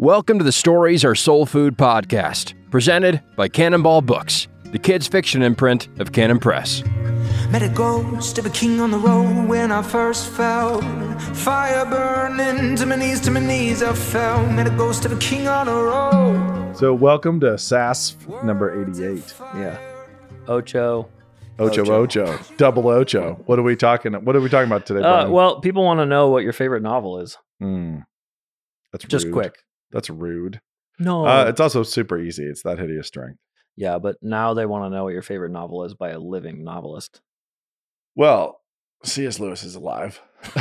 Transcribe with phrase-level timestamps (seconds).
[0.00, 5.42] Welcome to the Stories Are Soul Food podcast, presented by Cannonball Books, the kids' fiction
[5.42, 6.82] imprint of Cannon Press.
[7.50, 10.80] Met a ghost of a king on the road when I first fell.
[11.34, 14.46] Fire burning to my knees, to my knees I fell.
[14.46, 16.74] Met a ghost of a king on the road.
[16.78, 19.34] So, welcome to SAS number 88.
[19.54, 19.78] Yeah.
[20.48, 21.10] Ocho.
[21.58, 22.38] Ocho Ocho.
[22.56, 23.34] Double Ocho.
[23.44, 25.02] What are we talking What are we talking about today?
[25.02, 27.36] Uh, well, people want to know what your favorite novel is.
[27.60, 27.98] Hmm.
[28.92, 29.34] That's Just rude.
[29.34, 29.56] quick.
[29.92, 30.60] That's rude.
[30.98, 31.26] No.
[31.26, 32.44] Uh, it's also super easy.
[32.44, 33.38] It's that hideous strength.
[33.76, 36.62] yeah, but now they want to know what your favorite novel is by a living
[36.64, 37.20] novelist.
[38.16, 38.60] Well,
[39.04, 39.38] C.S.
[39.40, 40.20] Lewis is alive.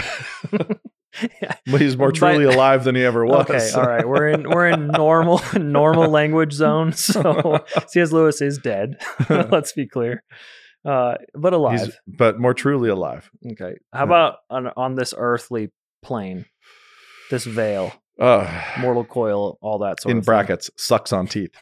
[1.41, 1.55] yeah.
[1.66, 3.50] But he's more But- truly alive than he ever was.
[3.50, 4.08] Okay, all right.
[4.08, 6.94] We're in we're in normal normal language zone.
[6.94, 8.11] So C.S.
[8.11, 9.02] Lewis is dead.
[9.30, 10.23] Let's be clear.
[10.86, 11.80] Uh, but alive.
[11.81, 13.30] He's, but more truly alive.
[13.52, 13.73] okay.
[13.91, 16.45] How about on on this earthly plane,
[17.31, 20.26] this veil, Uh, mortal coil, all that sort in of thing?
[20.26, 21.55] brackets, sucks on teeth.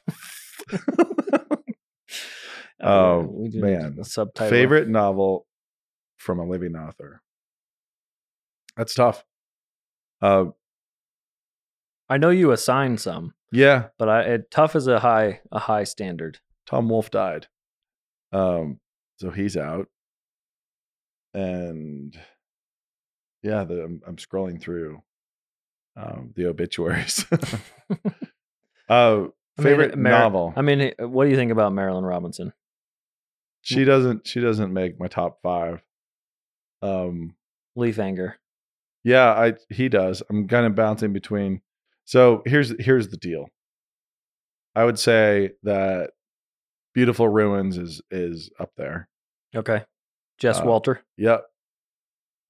[2.80, 4.04] Uh, Oh, man.
[4.04, 4.49] subtitle.
[4.52, 5.48] Favorite novel
[6.18, 7.24] from a living author.
[8.76, 9.26] That's tough.
[10.22, 10.46] Uh,
[12.08, 15.86] I know you assigned some, yeah, but I it, tough is a high a high
[15.86, 16.38] standard.
[16.68, 17.48] Tom Wolfe died.
[18.32, 18.80] Um,
[19.20, 19.88] so he's out.
[21.34, 22.16] And
[23.42, 25.02] yeah, the, I'm, I'm scrolling through
[25.98, 27.26] um, the obituaries.
[27.31, 28.01] uh,
[28.90, 30.53] I mean, favorite Mar- novel.
[30.55, 32.53] I mean, eh, what do you think about Marilynne Robinson?
[33.62, 34.25] she doesn't.
[34.27, 35.81] She doesn't make my top five.
[36.81, 37.35] Um,
[37.75, 38.35] Leif Enger.
[39.03, 40.23] yeah, I he does.
[40.29, 41.62] I'm kind of bouncing between.
[42.05, 43.48] So here's here's the deal.
[44.75, 46.12] I would say that
[46.93, 49.09] Beautiful Ruins is is up there.
[49.55, 49.84] Okay.
[50.37, 51.01] Jess Uh, Walter.
[51.18, 51.43] Yep.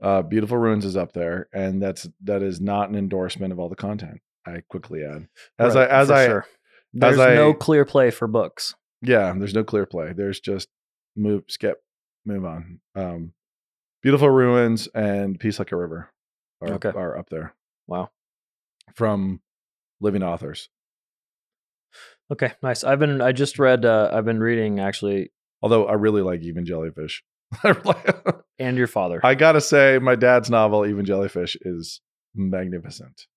[0.01, 3.69] Uh, Beautiful Ruins is up there, and that's that is not an endorsement of all
[3.69, 4.21] the content.
[4.45, 5.27] I quickly add
[5.59, 6.45] as Right, I as I sure.
[6.93, 8.75] There's I- no clear play for books.
[9.01, 9.33] yeah.
[9.37, 10.13] There's no clear play.
[10.13, 10.69] There's just
[11.15, 11.81] move, skip,
[12.25, 12.79] move on.
[12.95, 13.33] Um,
[14.03, 16.09] Beautiful Ruins and Peace Like a River
[16.61, 16.89] are Okay.
[16.89, 17.53] are up there
[17.87, 18.11] Wow.
[18.93, 19.41] from
[19.99, 20.69] living authors.
[22.31, 22.83] Okay, nice.
[22.83, 25.31] I've been I just read uh I've been reading actually
[25.61, 27.21] Although I really like Evangellyfish.
[28.59, 29.19] and your father.
[29.23, 32.01] I gotta say, my dad's novel Evangellyfish is
[32.35, 33.27] magnificent.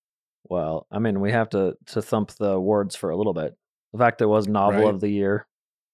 [0.45, 3.55] well, I mean, we have to to thump the awards for a little bit.
[3.93, 4.95] The fact that it was novel Right.
[4.95, 5.47] of the year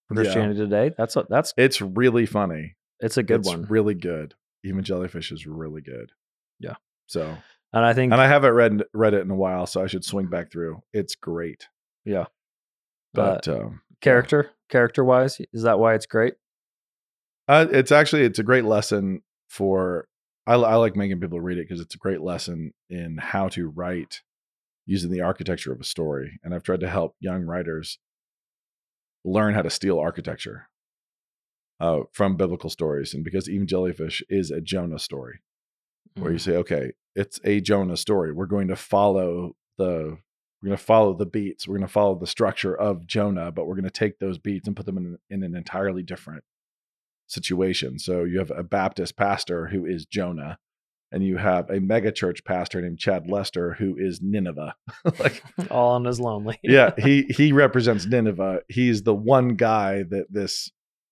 [0.08, 0.22] for Yeah.
[0.24, 0.94] Christianity Today.
[0.96, 2.76] That's a, that's It's really funny.
[3.00, 3.64] it's a good it's one.
[3.68, 4.34] really good.
[4.64, 6.10] Evangellyfish is really good.
[6.58, 6.74] Yeah.
[7.06, 7.36] So,
[7.72, 10.04] and I think and I haven't read read it in a while, so I should
[10.04, 10.80] swing back through.
[10.92, 11.68] It's great,
[12.04, 12.26] yeah.
[13.14, 16.34] but um, character character wise is that why it's great
[17.48, 20.06] uh, it's actually it's a great lesson for.
[20.48, 23.68] I, I like making people read it because it's a great lesson in how to
[23.68, 24.22] write
[24.86, 27.98] using the architecture of a story, and I've tried to help young writers
[29.24, 30.68] learn how to steal architecture
[31.80, 35.40] uh, from biblical stories, and because Evangellyfish is a Jonah story.
[36.14, 36.40] where you Mhm.
[36.40, 38.32] say, okay, it's a Jonah story.
[38.32, 40.16] We're going to follow the
[40.62, 41.68] we're going to follow the beats.
[41.68, 44.66] We're going to follow the structure of Jonah, but we're going to take those beats
[44.66, 46.42] and put them in, in an entirely different
[47.26, 47.98] situation.
[47.98, 50.58] So you have a Baptist pastor who is Jonah,
[51.12, 54.74] and you have a megachurch pastor named Chad Lester who is Nineveh.
[55.18, 58.62] like, all on his lonely yeah, he he represents Nineveh.
[58.68, 60.70] He's the one guy that this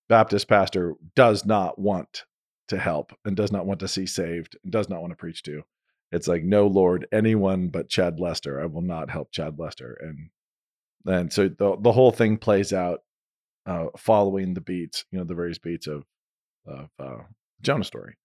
[0.09, 2.25] Baptist pastor does not want
[2.69, 5.43] to help and does not want to see saved and does not want to preach
[5.45, 5.63] to.
[6.13, 8.61] It's like, no, Lord, anyone but Chad Lester.
[8.61, 9.99] I will not help Chad Lester.
[10.01, 10.31] And
[11.07, 13.01] and so the the whole thing plays out
[13.67, 16.05] uh, following the beats, you know, the various beats of
[16.67, 17.23] of uh,
[17.63, 18.17] Jonah story,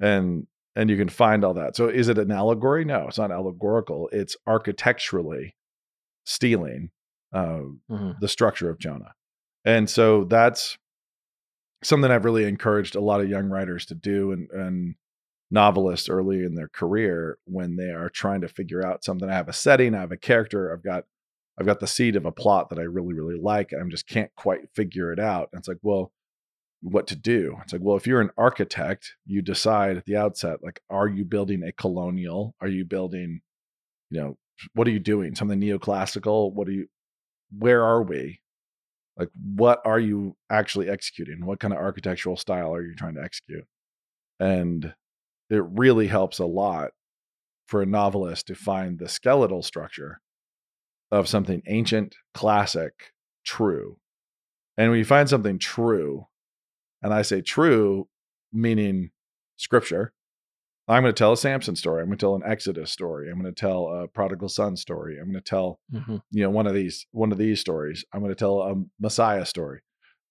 [0.00, 0.46] and
[0.76, 1.76] and you can find all that.
[1.76, 2.84] So is it an allegory?
[2.84, 4.08] No, it's not allegorical.
[4.12, 5.56] It's architecturally
[6.24, 6.90] stealing
[7.32, 8.18] uh, Mhm.
[8.20, 9.12] the structure of Jonah.
[9.64, 10.78] And so that's
[11.82, 14.94] something I've really encouraged a lot of young writers to do and, and
[15.50, 19.28] novelists early in their career when they are trying to figure out something.
[19.28, 21.04] I have a setting, I have a character, I've got
[21.60, 24.08] I've got the seed of a plot that I really, really like, and I just
[24.08, 25.50] can't quite figure it out.
[25.52, 26.10] And it's like, well,
[26.80, 27.58] what to do?
[27.62, 31.22] It's like, well, if you're an architect, you decide at the outset, like, are you
[31.26, 32.54] building a colonial?
[32.62, 33.42] Are you building,
[34.08, 34.38] you know,
[34.72, 35.34] what are you doing?
[35.34, 36.52] Something neoclassical?
[36.54, 36.86] What are you
[37.56, 38.40] where are we?
[39.18, 41.44] Like, what are you actually executing?
[41.44, 43.66] What kind of architectural style are you trying to execute?
[44.38, 44.94] And
[45.50, 46.92] it really helps a lot
[47.66, 50.20] for a novelist to find the skeletal structure
[51.10, 53.12] of something ancient, classic,
[53.44, 53.98] true.
[54.76, 56.26] And when you find something true,
[57.02, 58.08] and I say true,
[58.52, 59.10] meaning
[59.56, 60.12] scripture,
[60.88, 62.00] I'm going to tell a Samson story.
[62.02, 63.30] I'm going to tell an Exodus story.
[63.30, 65.18] I'm going to tell a prodigal son story.
[65.18, 66.20] I'm going to tell Mhm.
[66.32, 68.04] you know one of these one of these stories.
[68.12, 69.80] I'm going to tell a Messiah story.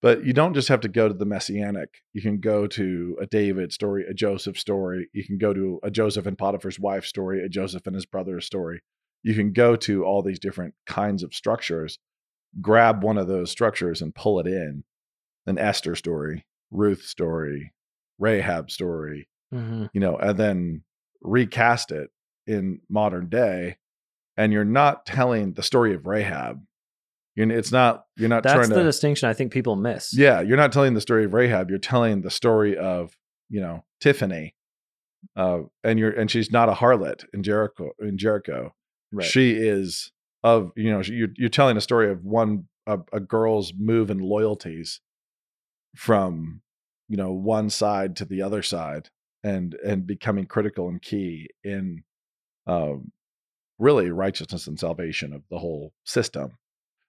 [0.01, 1.89] But you don't just have to go to the messianic.
[2.13, 5.09] You can go to a David story, a Joseph story.
[5.13, 8.45] You can go to a Joseph and Potiphar's wife story, a Joseph and his brother's
[8.45, 8.81] story.
[9.23, 11.99] You can go to all these different kinds of structures,
[12.61, 14.83] grab one of those structures and pull it in.
[15.45, 17.73] An Esther story, Ruth story,
[18.19, 19.89] Rahab story, Mhm.
[19.93, 20.83] you know, and then
[21.21, 22.11] recast it
[22.47, 23.77] in modern day,
[24.37, 26.61] and you're not telling the story of Rahab.
[27.35, 28.05] You're, it's not.
[28.17, 28.83] You're not That's the to.
[28.83, 30.15] distinction I think people miss.
[30.15, 31.69] yeah, you're not telling the story of Rahab.
[31.69, 33.17] You're telling the story of
[33.49, 34.55] you know Tiffany,
[35.35, 37.91] uh, and you're and she's not a harlot in Jericho.
[37.99, 38.75] In Jericho,
[39.11, 39.25] Right.
[39.25, 40.11] she is
[40.43, 44.21] of you know you're you're telling a story of one a, a girl's move and
[44.21, 45.01] loyalties
[45.95, 46.61] from
[47.07, 49.09] you know one side to the other side
[49.43, 52.03] and and becoming critical and key in
[52.67, 53.11] um
[53.79, 56.57] really righteousness and salvation of the whole system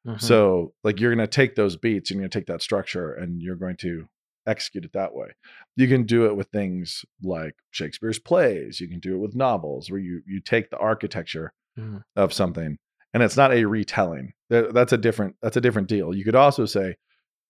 [0.06, 0.18] Mhm.
[0.18, 3.12] so like you're going to take those beats and you're going to take that structure
[3.12, 4.08] and you're going to
[4.46, 5.28] execute it that way
[5.76, 9.90] you can do it with things like shakespeare's plays you can do it with novels
[9.90, 12.02] where you you take the architecture Mhm.
[12.16, 12.78] of something
[13.12, 14.32] and it's not a retelling.
[14.48, 16.14] That's a different that's a different deal.
[16.14, 16.96] You could also say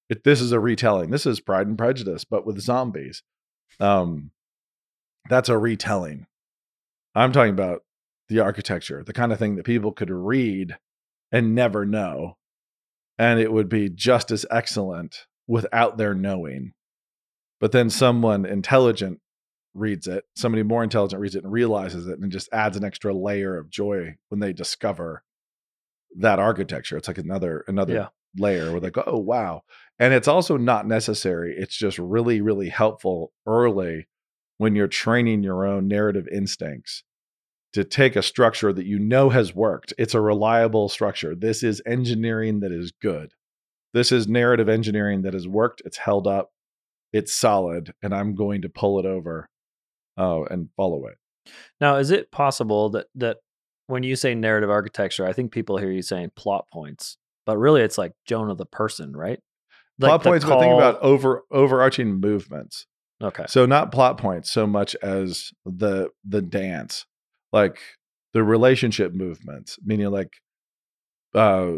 [0.08, 1.10] if this is a retelling.
[1.10, 3.22] This is pride and prejudice but with zombies.
[3.78, 4.30] Um
[5.28, 6.26] that's a retelling.
[7.14, 7.84] I'm talking about
[8.28, 10.76] the architecture the kind of thing that people could read
[11.32, 12.36] and never know
[13.18, 16.72] and it would be just as excellent without their knowing.
[17.60, 19.20] But then someone intelligent
[19.74, 23.14] reads it somebody more intelligent reads it and realizes it and just adds an extra
[23.14, 25.22] layer of joy when they discover
[26.18, 26.96] that architecture.
[26.96, 28.08] It's like another another Yeah.
[28.36, 29.62] layer where they go oh wow.
[29.98, 34.08] And it's also not necessary it's just really really helpful early
[34.58, 37.04] when you're training your own narrative instincts
[37.72, 39.94] to take a structure that you know has worked.
[39.96, 41.36] It's a reliable structure.
[41.36, 43.32] This is engineering that is good.
[43.94, 46.50] This is narrative engineering that has worked it's held up
[47.12, 49.48] it's solid and i'm going to pull it over
[50.18, 51.16] uh, and follow it.
[51.80, 53.38] Now, is it possible that that
[53.86, 57.16] when you say narrative architecture, I think people hear you saying plot points,
[57.46, 59.40] but really it's like Jonah the person, right?
[59.98, 62.86] plot the points but think about over overarching movements.
[63.22, 67.04] Okay, so not plot points so much as the the dance
[67.52, 67.78] like
[68.32, 70.32] the relationship movements meaning like
[71.34, 71.72] uh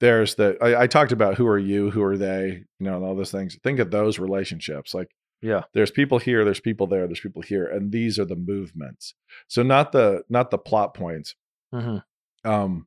[0.00, 3.04] there's the I, I talked about who are you who are they you know and
[3.04, 3.56] all those things.
[3.62, 5.08] Think of those relationships like
[5.42, 9.14] yeah, there's people here there's people there there's people here and these are the movements.
[9.48, 11.34] So not the not the plot points.
[11.72, 11.98] Hmm
[12.44, 12.86] um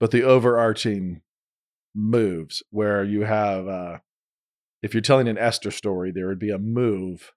[0.00, 1.22] but the overarching
[1.94, 3.98] moves where you have uh
[4.82, 7.32] if you're telling an esther story there would be a move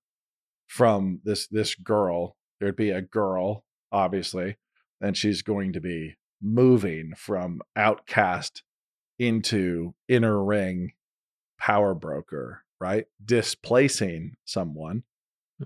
[0.67, 2.35] from this this girl.
[2.59, 4.57] There'd be a girl obviously
[5.01, 8.63] and she's going to be moving from outcast
[9.17, 10.93] into inner ring
[11.57, 15.03] power broker right displacing someone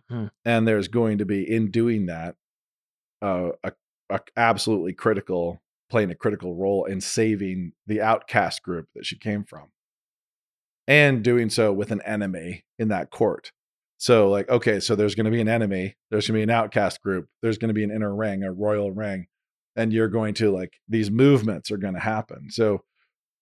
[0.09, 2.35] hmm and there's going to be in doing that
[3.21, 3.71] uh, a,
[4.09, 5.61] a absolutely critical
[5.93, 9.67] playing a critical role in saving the outcast group that she came from.
[10.87, 13.51] And doing so with an enemy in that court.
[13.97, 16.57] So like okay so there's going to be an enemy there's going to be an
[16.57, 19.27] outcast group there's going to be an inner ring a royal ring
[19.77, 22.49] and you're going to like these movements are going to happen.
[22.49, 22.83] So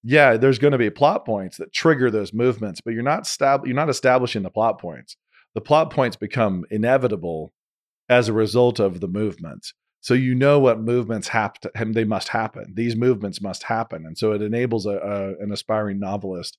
[0.04, 3.66] yeah there's going to be plot points that trigger those movements but you're not stab-
[3.66, 5.16] you're not establishing the plot points
[5.54, 7.54] the plot points become inevitable
[8.10, 9.74] as a result of the movements.
[10.02, 12.74] So you know what movements have to, they must happen.
[12.76, 16.58] These movements must happen, and so it enables a, a an aspiring novelist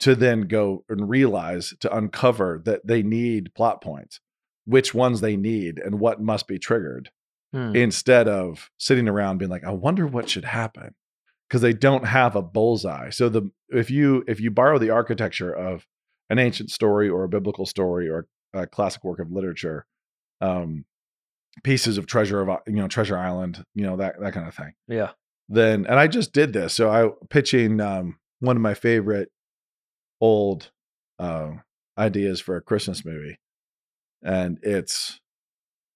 [0.00, 4.20] to then go and realize to uncover that they need plot points,
[4.64, 7.10] which ones they need, and what must be triggered,
[7.52, 7.74] Hmm.
[7.74, 10.94] instead of sitting around being like, "I wonder what should happen,"
[11.50, 13.10] because they don't have a bullseye.
[13.10, 15.84] So the if you if you borrow the architecture of
[16.30, 19.84] an ancient story or a biblical story or a classic work of literature,
[20.40, 20.84] um,
[21.64, 24.72] pieces of treasure of you know treasure island, you know that that kind of thing.
[24.86, 25.10] yeah,
[25.48, 29.30] Then and I just did this, so I pitching um, one of my favorite
[30.20, 30.70] old
[31.18, 31.50] uh,
[31.98, 33.40] ideas for a Christmas movie,
[34.22, 35.20] and it's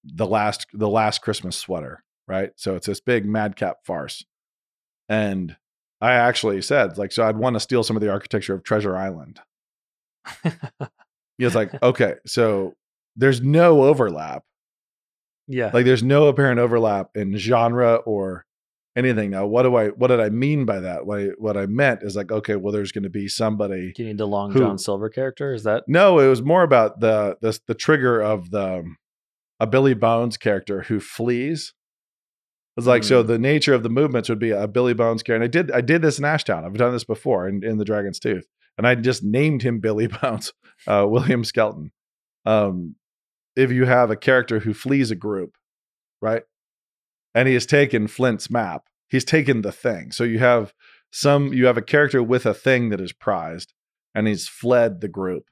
[0.04, 2.50] the last the last Christmas sweater, right?
[2.56, 4.25] So it's this big madcap farce,
[5.08, 5.56] and
[6.00, 8.96] I actually said like, so I'd want to steal some of the architecture of Treasure
[8.96, 9.40] Island.
[11.37, 12.75] He was like, okay, so
[13.16, 14.44] there's no overlap.
[15.49, 18.44] yeah, Like there's no apparent overlap in genre or
[18.94, 19.30] anything.
[19.30, 21.06] Now, what do I what did I mean by that?
[21.06, 23.92] What I, what I meant is like, okay, well, there's going to be somebody.
[23.92, 25.52] Do you need the Long Who- John Silver character?
[25.52, 28.96] Is that No, it was more about the the the trigger of the um,
[29.58, 31.75] a Billy Bones character who flees.
[32.76, 33.26] It's like so Mm.
[33.28, 35.43] the nature of the movements would be a Billy Bones character.
[35.43, 36.64] And I did I did this in Ashtown.
[36.64, 38.47] I've done this before in, in the Dragon's Tooth.
[38.76, 40.52] And I just named him Billy Bones,
[40.87, 41.93] uh, William Skelton.
[42.45, 42.97] Um,
[43.54, 45.57] if you have a character who flees a group,
[46.21, 46.43] right?
[47.35, 50.11] And he has taken Flint's map, he's taken the thing.
[50.11, 50.75] So you have
[51.12, 53.73] some you have a character with a thing that is prized,
[54.14, 55.45] and he's fled the group.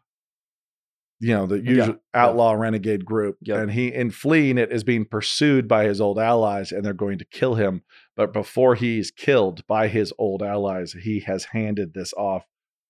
[1.24, 3.38] You know, the usual outlaw renegade group.
[3.42, 3.58] Yep.
[3.60, 7.18] And he in fleeing it is being pursued by his old allies, and they're going
[7.18, 7.82] to kill him.
[8.16, 12.44] But before he's killed by his old allies, he has handed this off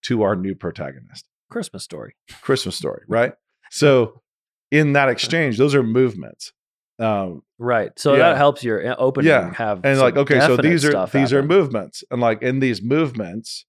[0.05, 1.29] to our new protagonist.
[1.51, 2.15] Christmas story.
[2.41, 3.35] Christmas story, right?
[3.71, 4.23] So
[4.71, 6.53] in that exchange, those are movements.
[6.99, 7.93] Um, Right.
[7.99, 8.31] So Yeah.
[8.31, 9.53] that helps your uh, opening Yeah.
[9.55, 12.03] have and like, okay, so these are these are movements.
[12.11, 13.67] And like in these movements,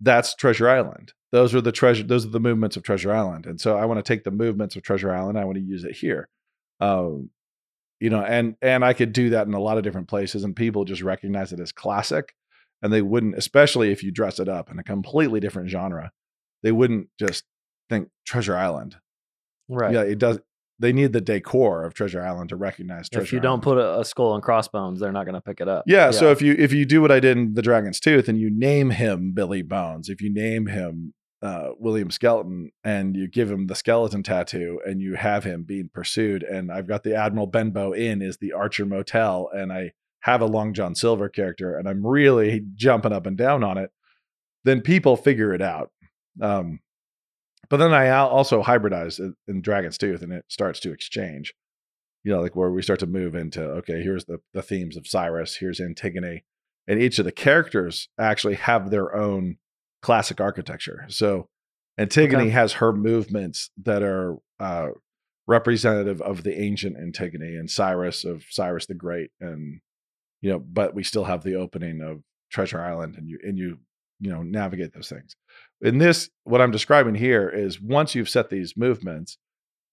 [0.00, 1.12] that's Treasure Island.
[1.34, 3.44] Those are the treasure, those are the movements of Treasure Island.
[3.44, 5.82] And so I want to take the movements of Treasure Island, I want to use
[5.82, 6.28] it here.
[6.78, 7.30] Um,
[7.98, 10.54] you know, and and I could do that in a lot of different places, and
[10.54, 12.36] people just recognize it as classic.
[12.82, 16.12] And they wouldn't, especially if you dress it up in a completely different genre,
[16.62, 17.42] they wouldn't just
[17.90, 18.94] think Treasure Island.
[19.68, 19.92] Right.
[19.92, 20.38] Yeah, it does.
[20.78, 23.98] They need the decor of Treasure Island to recognize Treasure if you don't put a,
[23.98, 25.82] a skull and crossbones, they're not going to pick it up.
[25.88, 28.38] yeah, so if you if you do what I did in the Dragon's Tooth and
[28.38, 31.12] you name him Billy Bones, if you name him
[31.44, 35.90] uh, William Skeleton and you give him the skeleton tattoo and you have him being
[35.92, 40.40] pursued, and I've got the Admiral Benbow Inn is the Archer Motel, and I have
[40.40, 43.90] a Long John Silver character, and I'm really jumping up and down on it,
[44.64, 45.90] then people figure it out.
[46.40, 46.80] Um,
[47.68, 51.52] but then I also hybridize in Dragon's Tooth, and it starts to exchange.
[52.22, 55.06] You know, like where we start to move into okay, here's the the themes of
[55.06, 56.44] Cyrus, here's Antigone,
[56.88, 59.58] and each of the characters actually have their own
[60.04, 61.04] classic architecture.
[61.08, 61.48] So
[61.98, 62.50] Antigone Okay.
[62.50, 64.88] has her movements that are uh,
[65.46, 69.80] representative of the ancient Antigone and Cyrus of Cyrus the Great, and
[70.40, 73.78] you know, but we still have the opening of Treasure Island, and you and you
[74.20, 75.36] you know navigate those things.
[75.80, 79.38] In this, what I'm describing here is once you've set these movements,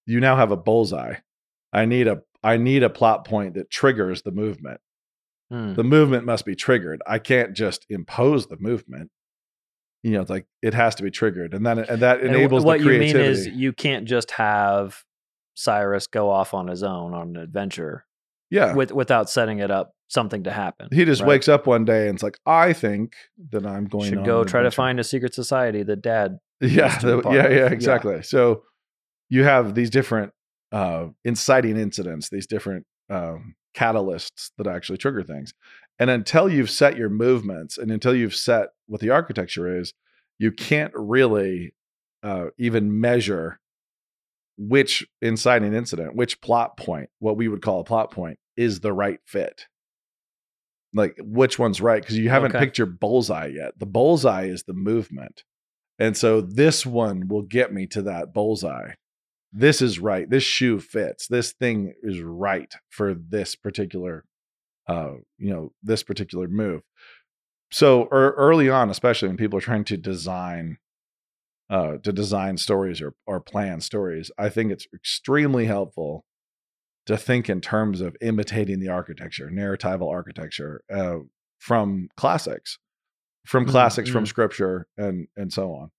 [0.06, 1.16] you now have a bullseye.
[1.74, 4.82] I need a I need a plot point that triggers the movement.
[5.50, 5.74] Hmm.
[5.74, 7.02] The movement must be triggered.
[7.06, 9.12] I can't just impose the movement.
[10.04, 12.64] You know, it's like it has to be triggered, and then and that And enables
[12.66, 15.04] what the you mean is you can't just have
[15.56, 18.06] Cyrus go off on his own on an adventure
[18.50, 20.90] yeah, with without setting it up something to happen.
[20.92, 21.28] he just right?
[21.30, 23.14] wakes up one day and it's like, I think
[23.52, 26.38] that I'm going Should on go try to find a secret society that dad.
[26.60, 27.66] yeah to the- yeah yeah Yeah.
[27.68, 28.64] exactly so
[29.30, 30.34] you have these different
[30.74, 35.54] uh inciting incidents these different um catalysts that actually trigger things
[36.02, 39.94] and until you've set your movements and until you've set what the architecture is
[40.40, 41.74] you can't really
[42.24, 43.60] uh even measure
[44.58, 48.92] which inciting incident which plot point what we would call a plot point is the
[48.94, 49.68] right fit
[50.94, 52.66] like which one's right because you haven't Okay.
[52.66, 55.44] picked your bullseye yet the bullseye is the movement
[56.00, 58.94] and so this one will get me to that bullseye.
[59.54, 60.28] This is right.
[60.28, 61.28] This shoe fits.
[61.28, 64.26] This thing is right for this particular
[64.88, 66.82] uh, you know, this particular move.
[67.72, 70.78] So er, early on, especially when people are trying to design
[71.70, 76.26] uh to design stories or or plan stories, I think it's extremely helpful
[77.06, 81.20] to think in terms of imitating the architecture, narratival architecture uh,
[81.60, 82.78] from classics
[83.46, 84.28] from Mhm, classics from mhm.
[84.28, 85.92] scripture and and so on.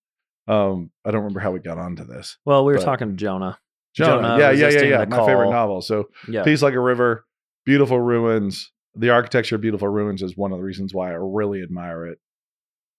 [0.48, 2.36] Um, I don't remember how we got onto this.
[2.44, 3.58] Well, we were But- talking to Jonah.
[3.94, 5.04] Jonah, Jonah yeah, yeah, yeah, yeah.
[5.04, 5.82] My favorite novel.
[5.82, 6.44] So, Yeah.
[6.44, 7.26] Peace Like a River,
[7.64, 8.70] beautiful ruins.
[8.94, 12.18] The architecture of beautiful ruins is one of the reasons why I really admire it.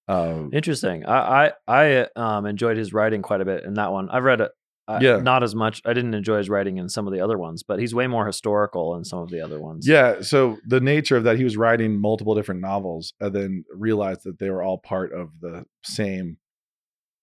[0.07, 1.05] Um, Interesting.
[1.05, 4.09] I I, I um, enjoyed his writing quite a bit in that one.
[4.09, 4.51] I've read it.
[4.85, 5.17] Uh, Yeah.
[5.17, 5.81] Not as much.
[5.85, 8.25] I didn't enjoy his writing in some of the other ones, but he's way more
[8.25, 9.87] historical in some of the other ones.
[9.87, 14.25] yeah, so the nature of that, he was writing multiple different novels and then realized
[14.25, 16.35] that they were all part of the same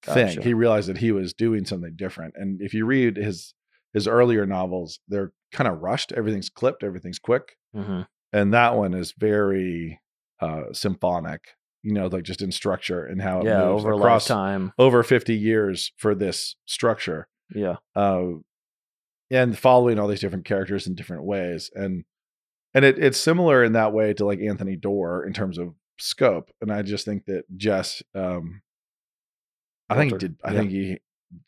[0.02, 0.28] thing.
[0.28, 0.42] Gotcha.
[0.42, 2.32] He realized that he was doing something different.
[2.36, 3.52] And if you read his
[3.92, 6.12] his earlier novels, they're kind of rushed.
[6.12, 7.56] Everything's clipped, everything's quick.
[7.74, 10.00] hmm and that one is very
[10.40, 11.40] uh symphonic
[11.82, 13.64] you know like just in structure and how it Yeah.
[13.64, 14.72] moves Over across lifetime.
[14.78, 17.76] over 50 years for this structure Yeah.
[17.96, 18.34] uh
[19.32, 22.04] and following all these different characters in different ways and
[22.72, 26.50] and it, it's similar in that way to like Anthony Doerr in terms of scope
[26.60, 28.62] and i just think that jess um
[29.90, 30.58] i think he did i yeah.
[30.58, 30.98] think he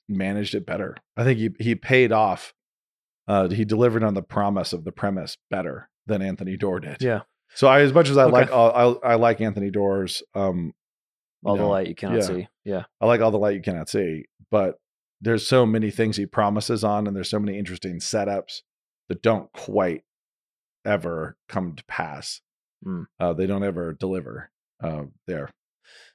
[0.08, 2.52] managed it better i think he he paid off
[3.28, 7.20] uh he delivered on the promise of the premise better than Anthony Doerr did Yeah.
[7.54, 8.32] so I, as much as I Okay.
[8.32, 10.22] like, all, I, I like Anthony Doerr's.
[10.34, 10.72] Um,
[11.44, 12.26] All the know, light you cannot yeah.
[12.26, 12.48] see.
[12.64, 12.84] Yeah.
[13.00, 14.80] I like all the light you cannot see, but
[15.20, 18.62] there's so many things he promises on, and there's so many interesting setups.
[19.08, 20.02] that don't quite
[20.84, 22.40] ever come to pass.
[22.84, 23.06] Mm.
[23.20, 24.50] Uh, they don't ever deliver
[24.82, 25.50] uh, there.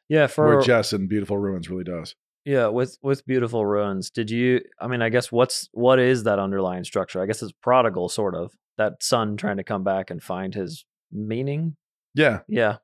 [0.10, 2.16] Yeah, for Where Jess in Beautiful Ruins really does.
[2.48, 4.10] Yeah, with with beautiful ruins.
[4.10, 4.62] Did you?
[4.80, 7.22] I mean, I guess what's what is that underlying structure?
[7.22, 10.86] I guess it's prodigal, sort of that son trying to come back and find his
[11.12, 11.76] meaning.
[12.16, 12.40] Yeah.
[12.48, 12.78] Yeah,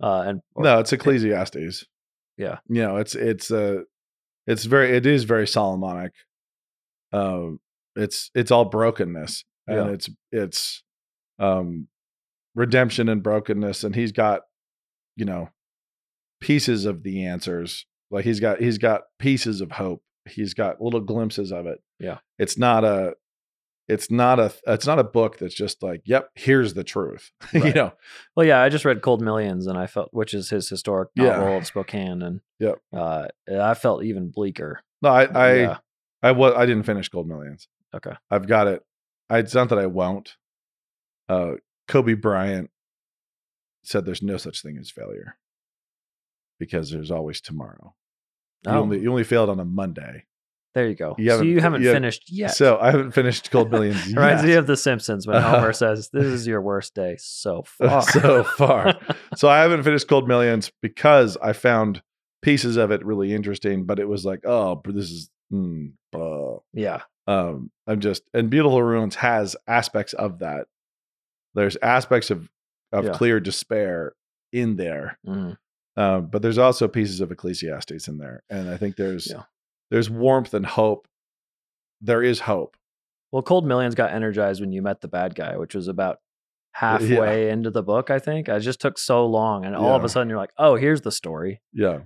[0.00, 1.84] uh, and or- No, it's Ecclesiastes.
[2.36, 2.58] Yeah.
[2.68, 3.80] You know, it's it's uh
[4.46, 6.12] it's very it is very Solomonic.
[7.12, 7.58] Um
[7.96, 9.92] it's it's all brokenness and Yeah.
[9.94, 10.84] it's it's
[11.40, 11.88] um
[12.54, 14.42] redemption and brokenness and he's got
[15.16, 15.48] you know
[16.40, 17.84] pieces of the answers.
[18.10, 20.02] Like he's got he's got pieces of hope.
[20.28, 21.78] He's got little glimpses of it.
[21.98, 22.18] Yeah.
[22.38, 23.14] It's not a
[23.88, 27.30] it's not a it's not a book that's just like, yep, here's the truth.
[27.52, 27.92] you know.
[28.36, 31.36] well, yeah, I just read Cold Millions, and I felt which is his historic Yeah.
[31.38, 32.78] novel of Spokane, and Yep.
[32.94, 34.80] uh, I felt even bleaker.
[35.00, 35.78] No, I I yeah,
[36.22, 37.68] I was I didn't finish cold Millions.
[37.94, 38.12] Okay.
[38.30, 38.82] I've got it.
[39.30, 40.36] I, it's not that I won't.
[41.28, 41.52] Uh,
[41.86, 42.70] Kobe Bryant
[43.84, 45.36] said there's no such thing as failure
[46.58, 47.94] because there's always tomorrow.
[48.66, 50.24] You Oh, only you only failed on a Monday.
[50.74, 51.14] there you go.
[51.18, 52.54] you so haven't- you haven't you finished yet.
[52.54, 54.58] So I haven't finished Cold Millions Reminds me yet.
[54.58, 58.94] of The Simpsons when Homer says, "This is your worst day so far." so far.
[59.36, 62.02] so I haven't finished Cold Millions because I found
[62.42, 67.02] pieces of it really interesting, but it was like, oh, this is mm, uh, yeah,
[67.26, 70.66] um i'm just and beautiful ruins has aspects of that
[71.54, 72.48] there's aspects of
[72.92, 73.12] of Yeah.
[73.12, 74.12] clear despair
[74.52, 75.56] in there Mhm.
[75.98, 79.42] Um but there's also pieces of ecclesiastes in there and i think there's Yeah.
[79.90, 81.06] there's warmth and hope
[82.00, 82.76] there is hope
[83.32, 86.20] Well, Cold Millions got energized when you met the bad guy, which was about
[86.72, 88.48] halfway into the book, I think.
[88.48, 89.66] It just took so long.
[89.66, 91.60] And all of a sudden you're like, oh, here's the story.
[91.74, 91.98] yeah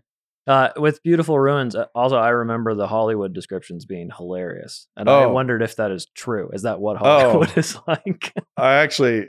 [0.49, 4.89] Uh, with Beautiful Ruins, uh, also, I remember the Hollywood descriptions being hilarious.
[4.97, 5.33] And I Oh.
[5.33, 6.51] wondered if that is true.
[6.53, 8.33] Is that what Hollywood is like?
[8.57, 9.27] i actually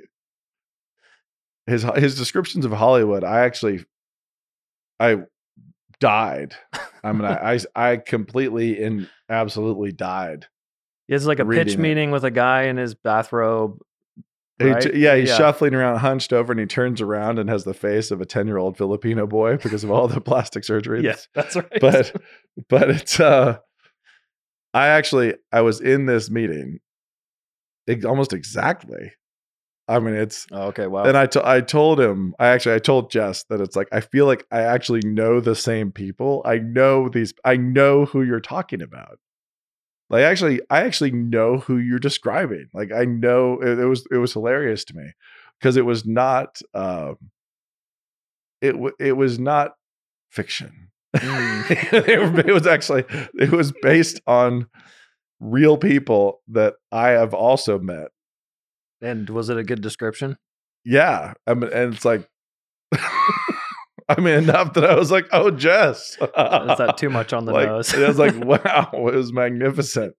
[1.68, 3.86] his his descriptions of hollywood i actually
[5.00, 5.18] i
[6.00, 6.56] died
[7.04, 7.60] i mean i i,
[7.92, 10.48] I completely and absolutely died
[11.08, 11.80] it's like a pitch Reading it.
[11.80, 13.78] meeting with a guy in his bathrobe.
[14.62, 14.82] Right?
[14.82, 15.38] t- yeah, he's Yeah.
[15.38, 18.78] shuffling around, hunched over, and he turns around and has the face of a ten-year-old
[18.78, 21.04] Filipino boy because of all the plastic surgery.
[21.04, 21.68] Yes, that's right.
[21.82, 22.16] but
[22.70, 23.58] but it's uh,
[24.74, 26.80] I actually I was in this meeting,
[27.88, 29.12] ex- almost exactly.
[29.88, 31.04] I mean, it's Oh, okay, wow.
[31.04, 34.00] and I to- I told him I actually I told Jess that it's like I
[34.00, 36.42] feel like I actually know the same people.
[36.46, 37.34] I know these.
[37.44, 39.20] I know who you're talking about.
[40.10, 42.68] Like actually, I actually know who you're describing.
[42.74, 45.12] Like I know it, it was it was hilarious to me
[45.60, 47.18] because it was not um
[48.62, 49.72] it w- it was not
[50.32, 50.90] fiction.
[51.16, 51.72] Mm.
[51.94, 53.04] it, it was actually
[53.36, 54.68] it was based on
[55.40, 58.10] real people that I have also met.
[59.04, 60.38] And was it a good description?
[60.86, 62.28] Yeah, I mean, and it's like,
[62.94, 67.54] I mean, enough that I was like, "Oh, Jess." Is that too much on the
[67.54, 67.94] like, nose?
[67.94, 70.16] it was like, "Wow, it was magnificent."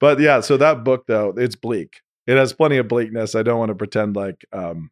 [0.00, 2.00] But yeah, so that book though, it's bleak.
[2.26, 3.34] It has plenty of bleakness.
[3.34, 4.90] I don't want to pretend like, um,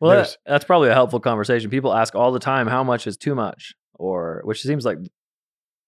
[0.00, 1.70] Well, that, that's probably a helpful conversation.
[1.70, 3.74] People ask all the time, how much is too much?
[3.94, 4.98] Or, which seems like,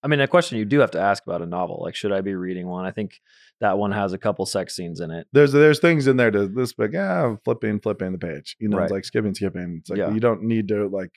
[0.03, 1.81] I mean, a question you do have to ask about a novel.
[1.83, 2.87] Like, should I be reading one?
[2.87, 3.21] I think
[3.61, 5.27] that one has a couple sex scenes in it.
[5.33, 6.93] there's there's things in there to this book.
[6.95, 8.57] Yeah, flipping, flipping the page.
[8.59, 9.77] You know, it's like skipping, skipping.
[9.81, 10.13] It's like Yeah.
[10.13, 11.13] you don't need to like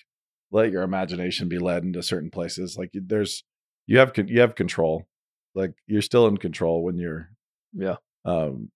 [0.52, 2.78] let your imagination be led into certain places.
[2.78, 3.44] Like there's
[3.88, 5.08] you have you have control.
[5.56, 7.30] Like you're still in control when you're
[7.74, 7.96] Yeah.
[8.26, 8.70] um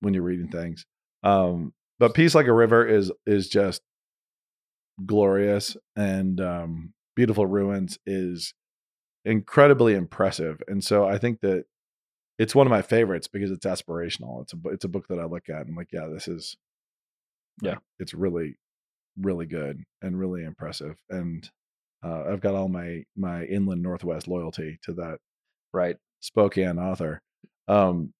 [0.00, 0.86] when you're reading things.
[1.22, 3.82] Um but Peace Like a River is is just
[5.04, 8.54] glorious and um Beautiful Ruins is
[9.24, 10.62] incredibly impressive.
[10.68, 11.64] And so I think that
[12.38, 14.42] it's one of my favorites because it's aspirational.
[14.42, 16.56] It's a it's a book that I look at and I'm like, yeah, this is
[17.62, 17.76] Yeah.
[17.98, 18.56] it's really
[19.20, 20.96] really good and really impressive.
[21.10, 21.48] And
[22.02, 25.18] uh, I've got all my my inland northwest loyalty to that
[25.72, 25.96] Right.
[26.20, 27.20] Spokane author.
[27.68, 28.12] Um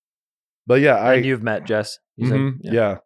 [0.67, 1.99] but yeah, I and you've met Jess.
[2.17, 2.37] You said?
[2.39, 2.99] Mhm, yeah.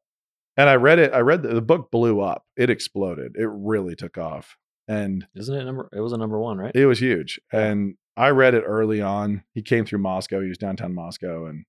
[0.57, 1.13] And I read it.
[1.15, 2.45] I read the, the book blew up.
[2.57, 3.37] It exploded.
[3.37, 4.57] It really took off.
[4.87, 5.89] And Isn't it number?
[5.93, 6.75] It was a number one, right?
[6.75, 7.41] it was huge.
[7.53, 9.43] And I read it early on.
[9.55, 10.41] He came through Moscow.
[10.41, 11.65] He was downtown Moscow and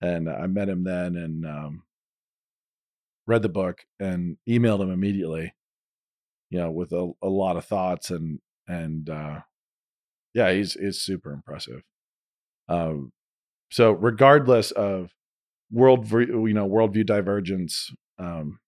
[0.00, 1.82] and I met him then and um
[3.26, 5.54] read the book and emailed him immediately,
[6.50, 9.40] you know, with a, a lot of thoughts and and uh
[10.34, 11.82] yeah, he's he's super impressive.
[12.68, 13.12] Um
[13.70, 15.12] so regardless of
[15.70, 18.60] world view- you know, worldview divergence, um,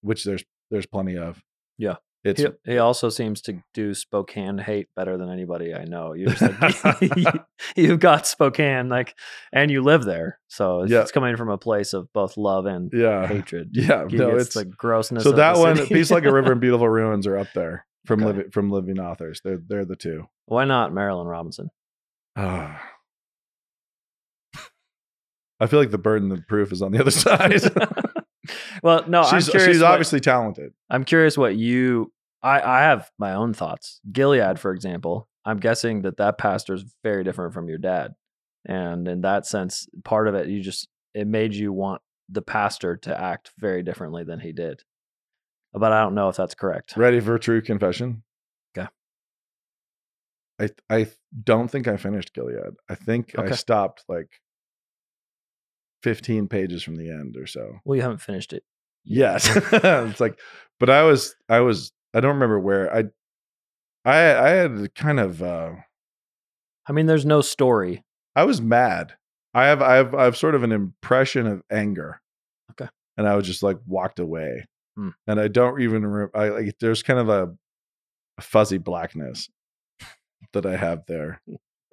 [0.00, 1.42] which there's there's plenty of.
[1.78, 1.96] Yeah.
[2.24, 6.14] It's He, he also seems to do Spokane hate better than anybody I know.
[6.16, 6.40] Just
[6.84, 7.02] like,
[7.76, 9.16] you've got Spokane, like,
[9.52, 11.00] and you live there, so it's, Yeah.
[11.00, 13.70] it's coming from a place of both love and yeah, hatred.
[13.72, 14.06] yeah.
[14.08, 15.24] He No, it's the grossness.
[15.24, 15.84] so that one.
[15.86, 18.26] Peace Like a River and Beautiful Ruins are up there from Okay.
[18.38, 19.40] living from living authors.
[19.44, 20.26] They're they're the two.
[20.46, 21.70] Why not Marilynne Robinson?
[22.36, 22.80] Ah.
[25.60, 27.60] I feel like the burden of proof is on the other side.
[28.82, 30.72] Well, no, she's she's what- obviously talented.
[30.90, 32.12] I'm curious what you.
[32.42, 34.00] I I have my own thoughts.
[34.10, 38.14] Gilead, for example, I'm guessing that that pastor is very different from your dad,
[38.66, 42.96] and in that sense, part of it you just it made you want the pastor
[42.96, 44.82] to act very differently than he did.
[45.72, 46.96] But I don't know if that's correct.
[46.96, 48.22] Ready for a true confession?
[48.74, 48.86] 'Kay.
[50.60, 51.06] I I
[51.44, 52.74] don't think I finished Gilead.
[52.88, 54.40] I think I stopped like
[56.02, 57.78] 15 pages from the end or so.
[57.84, 58.64] Well, you haven't finished it.
[59.04, 59.50] Yes.
[59.72, 60.38] it's like
[60.78, 63.04] but I was I was I don't remember where I
[64.04, 65.72] I I had kind of uh
[66.86, 68.02] I mean, there's no story.
[68.34, 69.14] I was mad.
[69.54, 72.20] I have I have I have sort of an impression of anger.
[72.72, 72.90] Okay.
[73.16, 74.66] And I was just like walked away.
[74.96, 75.10] Hmm.
[75.26, 77.54] And I don't even remember I like there's kind of a,
[78.38, 79.48] a fuzzy blackness
[80.52, 81.40] that I have there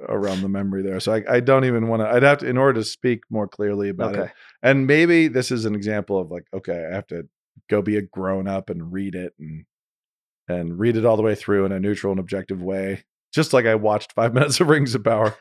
[0.08, 1.00] around the memory there.
[1.00, 3.48] So I, I don't even want to I'd have to in order to speak more
[3.48, 4.32] clearly about it.
[4.64, 7.28] And maybe this is an example of like, okay, I have to
[7.70, 9.66] go be a grown up and read it and
[10.48, 13.04] and read it all the way through in a neutral and objective way.
[13.34, 15.36] Just like I watched five minutes of Rings of Power.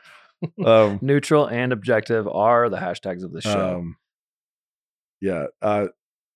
[0.64, 3.76] Um, Neutral and objective are the hashtags of the show.
[3.76, 3.96] um,
[5.20, 5.46] yeah.
[5.62, 5.86] Uh,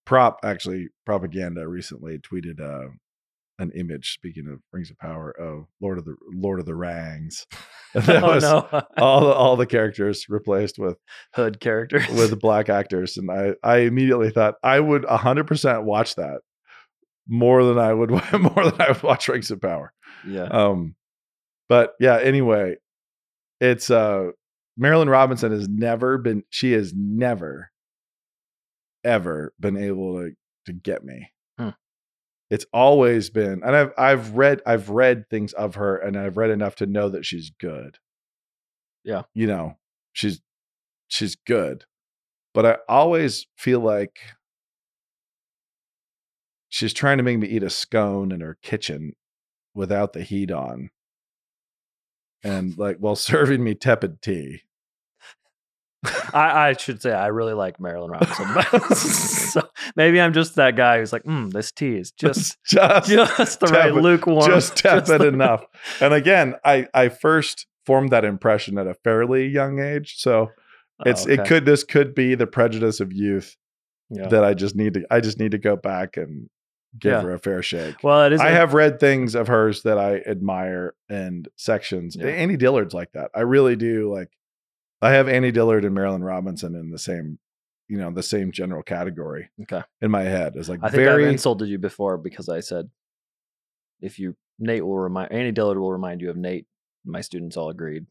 [0.05, 2.89] prop actually propaganda recently tweeted uh,
[3.63, 4.15] an image.
[4.15, 7.47] Speaking of Rings of Power, of Lord of the Lord of the Rangs.
[7.95, 10.97] That oh was no, all the, all the characters replaced with
[11.35, 12.09] hood characters.
[12.09, 16.41] with black actors, and I I immediately thought I would hundred percent watch that
[17.29, 18.21] more than I would more
[18.71, 19.93] than I would watch Rings of Power.
[20.27, 20.45] yeah.
[20.45, 20.95] Um,
[21.69, 22.77] but yeah, anyway,
[23.61, 24.31] it's uh
[24.81, 27.71] Marilynne Robinson has never been she has never
[29.05, 30.33] ever been able to
[30.67, 31.31] to get me.
[32.53, 36.51] It's always been and I've I've read I've read things of her and I've read
[36.51, 37.97] enough to know that she's good.
[39.05, 39.23] Yeah.
[39.33, 39.79] You know,
[40.13, 40.43] she's
[41.09, 41.87] she's good.
[42.53, 44.19] But I always feel like
[46.69, 49.15] she's trying to make me eat a scone in her kitchen
[49.75, 50.91] without the heat on
[52.45, 54.61] and like while serving me tepid tea
[56.35, 58.97] I, I should say I really like Marilynne Robinson.
[58.97, 59.63] so
[59.97, 63.67] maybe I'm just that guy who's like, mm, this tea is just just just the
[63.67, 65.65] right tepid- lukewarm, just tepid the- enough
[66.01, 70.49] and again i i first formed that impression at a fairly young age so
[71.05, 73.57] Oh, it's it could this could be the prejudice of youth
[74.11, 74.29] Yeah.
[74.29, 76.49] that i just need to i just need to go back and
[76.99, 77.21] give Yeah.
[77.23, 78.41] her a fair shake Well, it is.
[78.41, 82.15] I a- have read things of hers that I admire and sections.
[82.17, 82.27] Yeah.
[82.27, 83.31] Annie Dillard's like that.
[83.35, 84.29] I really do like
[85.03, 87.39] I have Annie Dillard and Marilynne Robinson in the same,
[87.89, 89.83] you know, the same general category Okay.
[90.01, 90.55] in my head.
[90.57, 92.89] It's like I think very I've insulted you before because I said
[94.01, 96.67] if you Nate will remind Annie Dillard will remind you of Nate.
[97.05, 98.07] My students all agreed.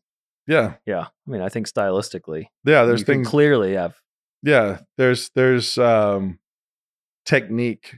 [0.48, 0.74] yeah.
[0.86, 3.96] Yeah, I mean, I think stylistically, Yeah, there's things clearly have.
[4.44, 6.40] yeah, there's there's um
[7.26, 7.96] technique.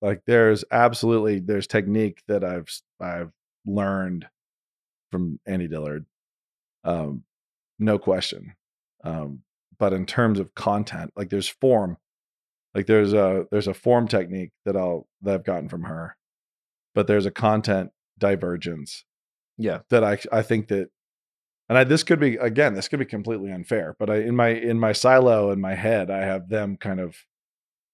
[0.00, 2.68] Like there's absolutely there's technique that I've
[3.00, 3.32] I've
[3.66, 4.26] learned
[5.10, 6.06] from Annie Dillard.
[6.84, 7.24] Um
[7.78, 8.54] no question.
[9.04, 9.42] Um
[9.78, 11.98] but in terms of content, like there's form.
[12.74, 16.16] Like there's a there's a form technique that I'll that I've gotten from her.
[16.94, 19.04] But there's a content divergence
[19.56, 20.90] Yeah, that I I think that
[21.68, 24.48] and I this could be again this could be completely unfair but I in my
[24.48, 27.16] in my silo in my head I have them kind of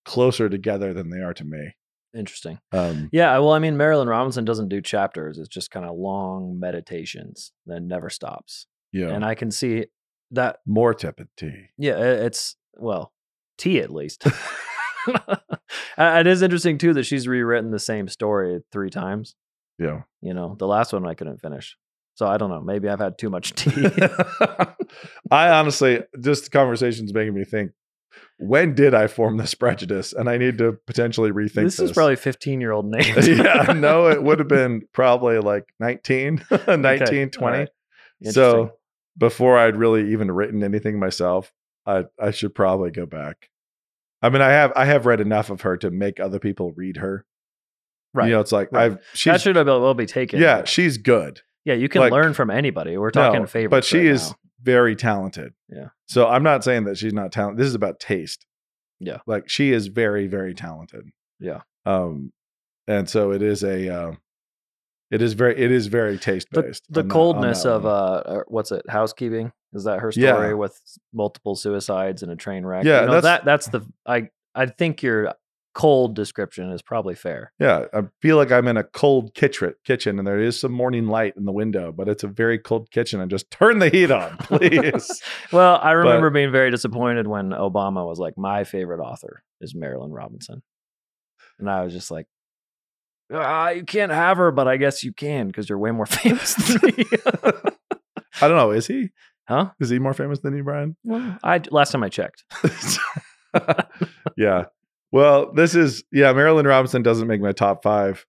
[0.05, 1.75] closer together than they are to me.
[2.15, 2.59] interesting.
[2.73, 6.59] Um Yeah, well, I mean, Marilynne Robinson doesn't do chapters; it's just kind of long
[6.61, 8.67] meditations that never stops.
[8.95, 9.09] Yeah.
[9.09, 9.87] And I can see
[10.31, 10.61] that.
[10.65, 11.67] more tepid tea.
[11.77, 13.13] Yeah, it's well,
[13.59, 14.27] tea at least.
[15.99, 19.35] It is interesting too that she's rewritten the same story three times.
[19.79, 20.03] Yeah.
[20.21, 21.77] You know, the last one I couldn't finish.
[22.15, 22.61] So I don't know.
[22.61, 23.87] Maybe I've had too much tea.
[25.31, 27.73] I honestly just the conversation's making me think
[28.39, 31.91] when did I form this prejudice and I need to potentially rethink this this.
[31.91, 33.27] is probably 15 year old Nate.
[33.27, 37.57] yeah, no, it would have been probably like 19, 19, 20.
[37.57, 37.69] alright.
[38.31, 38.73] So.
[39.17, 41.53] Before I'd really even written anything myself,
[41.87, 43.49] I I should probably go back.
[44.23, 46.97] I mean, I have I have read enough of her to make other people read
[46.99, 47.25] her.
[48.15, 48.27] right.
[48.27, 48.93] You know, it's like right.
[48.93, 50.41] I've that should have well be taken.
[50.41, 51.43] yeah, she's good.
[51.65, 51.75] yeah.
[51.75, 52.97] You can like- learn from anybody.
[52.97, 54.37] We're talking No, favorites, but she right is now.
[54.63, 55.53] very talented.
[55.69, 55.89] Yeah.
[56.07, 57.61] So I'm not saying that she's not talented.
[57.61, 58.47] This is about taste.
[59.01, 59.19] Yeah.
[59.27, 61.11] Like she is very very talented.
[61.39, 61.61] Yeah.
[61.85, 62.33] Um
[62.87, 64.13] and so it is a uh,
[65.11, 66.85] it is very it is very taste The, based.
[66.91, 68.83] the coldness of uh, uh, what's it?
[68.89, 70.53] Housekeeping is that her story Yeah.
[70.55, 70.81] with
[71.13, 72.85] multiple suicides and a train wreck?
[72.85, 75.35] Yeah, you know, that's- that that's the I I think your
[75.75, 77.53] cold description is probably fair.
[77.59, 81.09] yeah, I feel like I'm in a cold kitchen kitchen, and there is some morning
[81.09, 83.21] light in the window, but it's a very cold kitchen.
[83.21, 85.21] And just turn the heat on, please.
[85.53, 90.13] Well, I remember being very disappointed when Obama was like, "My favorite author is Marilynne
[90.15, 90.63] Robinson,"
[91.59, 92.27] and I was just like,
[93.33, 96.55] "Ah, you can't have her, but I guess you can because you're way more famous
[96.55, 97.05] than me."
[98.41, 98.71] I don't know.
[98.73, 99.11] Is he?
[99.49, 99.71] huh?
[99.81, 100.97] Is he more famous than you, Brian?
[101.05, 102.45] Well, I last time I checked.
[104.37, 104.65] yeah.
[105.13, 106.33] Well, this is yeah.
[106.33, 108.27] Marilynne Robinson doesn't make my top five,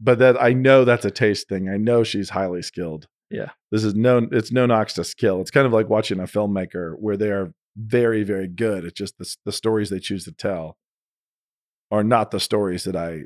[0.00, 1.68] but that I know that's a taste thing.
[1.68, 3.08] I know she's highly skilled.
[3.30, 3.50] Yeah.
[3.70, 4.26] This is no.
[4.30, 5.40] It's no knocks to skill.
[5.40, 8.84] It's kind of like watching a filmmaker where they are very, very good.
[8.84, 10.76] It's just the the stories they choose to tell
[11.90, 13.24] are not the stories that I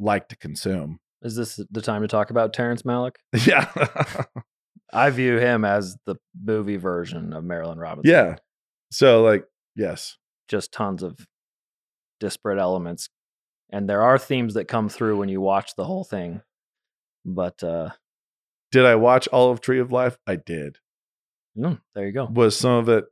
[0.00, 0.98] like to consume.
[1.22, 3.16] Is this the time to talk about Terrence Malick?
[3.46, 3.70] Yeah.
[4.92, 8.10] I view him as the movie version of Marilynne Robinson.
[8.10, 8.36] yeah.
[8.90, 9.44] So like
[9.76, 10.16] yes.
[10.48, 11.16] just tons of
[12.18, 13.08] disparate elements
[13.70, 16.42] and there are themes that come through when you watch the whole thing
[17.24, 17.90] but uh
[18.72, 20.18] Did I watch all of Tree of Life?
[20.26, 20.78] I did.
[21.56, 23.04] mm, there you go Was some of it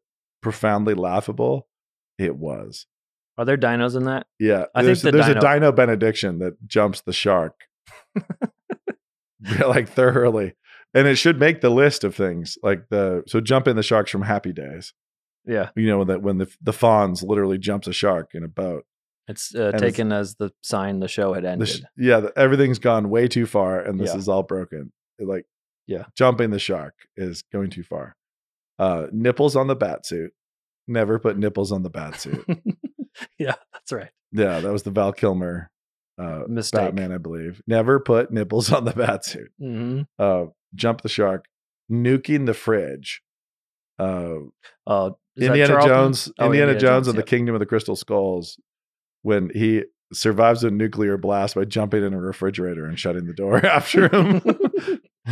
[0.42, 1.68] profoundly laughable?
[2.18, 2.86] It was.
[3.38, 6.38] Are there dinos in that Yeah, I think there's, the there's dino- a dino benediction
[6.40, 7.54] that jumps the shark,
[9.60, 10.54] like thoroughly,
[10.94, 14.22] and it should make the list of things like the so jumping the sharks from
[14.22, 14.92] Happy Days.
[15.46, 18.84] yeah You know that when the the Fonz literally jumps a shark in a boat.
[19.28, 22.78] it's uh, it's- taken as the sign the show had ended sh- yeah, the, everything's
[22.80, 24.18] gone way too far, and this Yeah.
[24.18, 24.92] is all broken.
[25.18, 25.46] It, like
[25.86, 26.04] Yeah.
[26.16, 28.16] jumping the shark is going too far.
[28.78, 30.32] Uh, nipples on the bat suit.
[30.86, 32.44] Never put nipples on the bat suit.
[33.38, 35.70] yeah that's right yeah, that was the Val Kilmer
[36.18, 36.80] uh, Mistake.
[36.82, 37.62] Batman, I believe.
[37.66, 39.50] Never put nipples on the bat suit.
[39.58, 41.46] hmm uh, jump the shark,
[41.90, 43.22] nuking the fridge.
[43.98, 44.34] Uh,
[44.86, 47.24] uh, Indiana Jones, Oh, Indiana, Jones, and yep.
[47.24, 48.58] the Kingdom of the Crystal Skulls,
[49.22, 53.56] when he survives a nuclear blast by jumping in a refrigerator and shutting the door
[53.66, 54.42] after him.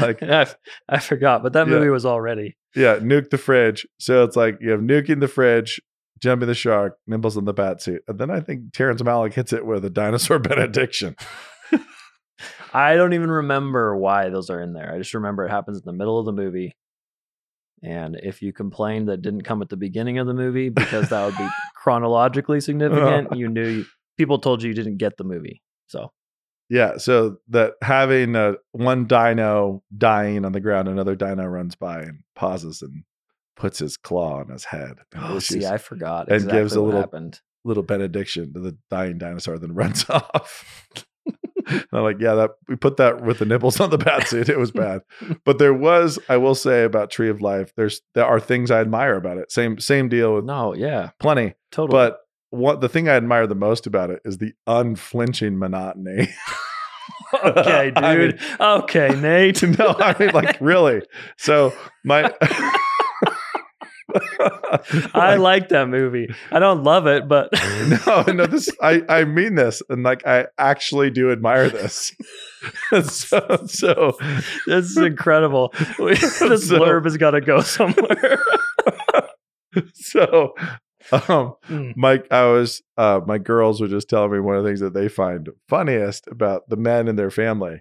[0.01, 1.75] like, I forgot but that Yeah.
[1.75, 3.87] movie was already yeah, nuke the fridge.
[3.99, 5.81] So it's like you have nuking the fridge,
[6.19, 9.53] jumping the shark, Nimbles in the bat suit, and then I think Terrence Malick hits
[9.53, 11.17] it with a dinosaur benediction.
[12.73, 14.93] I don't even remember why those are in there.
[14.93, 16.77] I just remember it happens in the middle of the movie.
[17.83, 21.09] And if you complained that it didn't come at the beginning of the movie because
[21.09, 23.87] that would be chronologically significant, you knew you,
[24.19, 25.63] people told you you didn't get the movie.
[25.87, 26.13] So
[26.69, 32.03] Yeah, so that having uh, one dino dying on the ground, another dino runs by
[32.03, 33.05] and pauses and
[33.57, 37.41] puts his claw on his head oh, see, I forgot and gives a little- happened.
[37.65, 40.89] little benediction to the dying dinosaur, then runs off.
[41.69, 44.49] And I'm like, yeah, that we put that with the nipples on the bat suit.
[44.49, 45.01] It was bad,
[45.45, 47.73] but there was, I will say, about Tree of Life.
[47.77, 49.51] There's there are things I admire about it.
[49.51, 51.97] Same same deal with No, yeah, plenty, totally.
[51.97, 52.19] but
[52.51, 56.29] what the thing I admire the most about it is the unflinching monotony.
[57.43, 57.99] okay, dude.
[58.05, 59.63] I mean- okay, Nate.
[59.77, 61.03] no, I mean like really.
[61.37, 61.73] So
[62.05, 62.33] my
[65.15, 66.33] I like that movie.
[66.53, 67.49] I don't love it, but
[68.07, 72.13] no, no, this I I mean this, and like I actually do admire this.
[73.05, 74.17] so so
[74.67, 75.73] this is incredible.
[75.99, 76.39] this
[76.69, 78.39] So- blurb has got to go somewhere.
[79.95, 80.55] so
[81.13, 81.95] um Mm.
[81.97, 84.95] Mike, I was uh my girls were just telling me one of the things that
[84.95, 87.81] they find funniest about the men in their family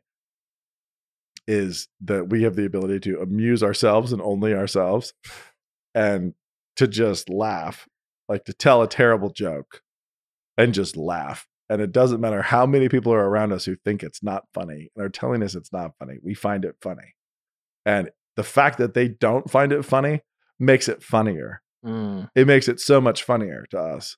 [1.47, 5.13] is that we have the ability to amuse ourselves and only ourselves
[5.95, 6.35] and
[6.75, 7.87] to just laugh,
[8.29, 9.81] like to tell a terrible joke
[10.57, 11.47] and just laugh.
[11.69, 14.91] And it doesn't matter how many people are around us who think it's not funny
[14.95, 16.17] and are telling us it's not funny.
[16.21, 17.15] We find it funny.
[17.85, 20.21] And the fact that they don't find it funny
[20.59, 22.29] makes it funnier Mm.
[22.33, 24.17] it makes it so much funnier to us.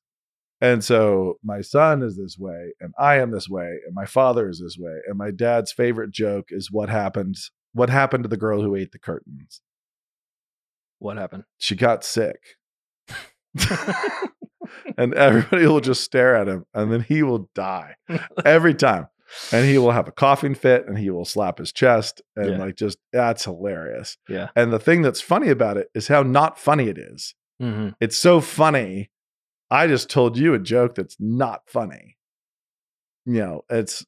[0.61, 4.49] And so my son is this way, and I am this way, and my father
[4.49, 7.35] is this way, and my dad's favorite joke is what happened.
[7.73, 9.61] What happened to the girl who ate the curtains?
[10.99, 11.43] What happened?
[11.57, 12.39] She got sick.
[14.97, 17.95] and everybody will just stare at him, and then he will die
[18.45, 19.07] every time.
[19.51, 22.57] And he will have a coughing fit, and he will slap his chest, and Yeah.
[22.57, 24.17] like just that's hilarious.
[24.29, 24.49] Yeah.
[24.55, 28.17] And the thing that's funny about it is how not funny it is hmm it's
[28.17, 29.09] so funny.
[29.71, 32.15] I just told you a joke that's not funny.
[33.25, 34.05] You know, it's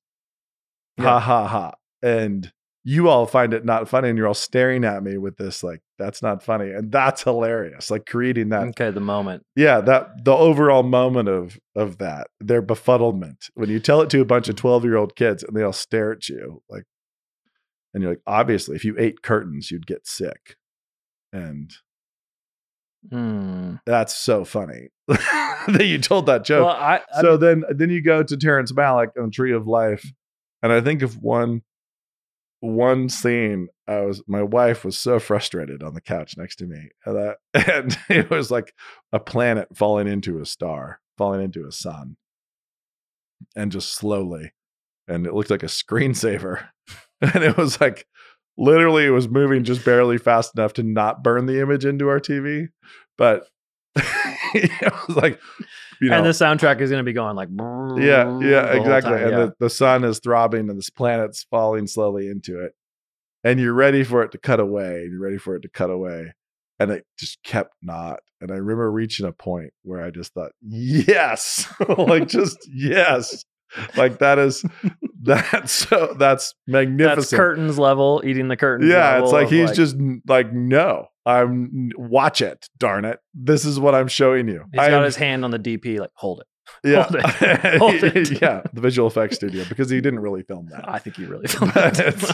[0.98, 1.06] Yeah.
[1.06, 1.74] ha ha ha.
[2.02, 2.52] And
[2.86, 5.82] you all find it not funny and you're all staring at me with this like
[5.98, 9.44] that's not funny and that's hilarious like creating that okay, the moment.
[9.56, 14.22] yeah that the overall moment of of that their befuddlement when you tell it to
[14.22, 16.84] a bunch of 12 year old kids and they all stare at you like
[17.94, 20.56] and you're like obviously if you ate curtains you'd get sick
[21.34, 21.72] and
[23.10, 23.76] Hmm.
[23.86, 28.02] that's so funny that you told that joke Well, I, I so then then you
[28.04, 30.06] go to Terrence Malick on Tree of Life,
[30.62, 31.62] and I think of one
[32.62, 33.68] one scene.
[33.88, 37.38] I was my wife was so frustrated on the couch next to me, and, that,
[37.54, 38.74] and it was like
[39.12, 42.18] a planet falling into a star, falling into a sun,
[43.56, 44.54] and just slowly,
[45.08, 46.68] and it looked like a screensaver,
[47.22, 48.06] and it was like
[48.58, 52.20] literally it was moving just barely fast enough to not burn the image into our
[52.20, 52.68] TV,
[53.18, 53.48] but
[53.96, 55.40] it was like
[56.02, 57.50] you know and the soundtrack is going to be going like
[57.98, 59.12] yeah, yeah, exactly.
[59.12, 59.46] time, and yeah.
[59.46, 62.74] the, the sun is throbbing and this planet's falling slowly into it.
[63.44, 65.90] And you're ready for it to cut away, and you're ready for it to cut
[65.90, 66.34] away.
[66.78, 68.20] And it just kept not.
[68.42, 73.44] And I remember reaching a point where I just thought, yes, like just yes.
[73.98, 74.64] Like that is
[75.22, 77.38] that's so that's That's magnificent.
[77.40, 78.90] curtains level, eating the curtains.
[78.92, 79.96] yeah, it's like he's just
[80.28, 83.20] like, no, I'm watch it, darn it.
[83.34, 84.64] This is what I'm showing you.
[84.72, 86.48] He's I got his hand on the DP, like hold it.
[86.84, 87.78] yeah, Hold it.
[87.80, 88.42] Hold it.
[88.42, 90.88] yeah, the visual effects studio because he didn't really film that.
[90.88, 91.48] I think he really.
[91.74, 92.34] But it's-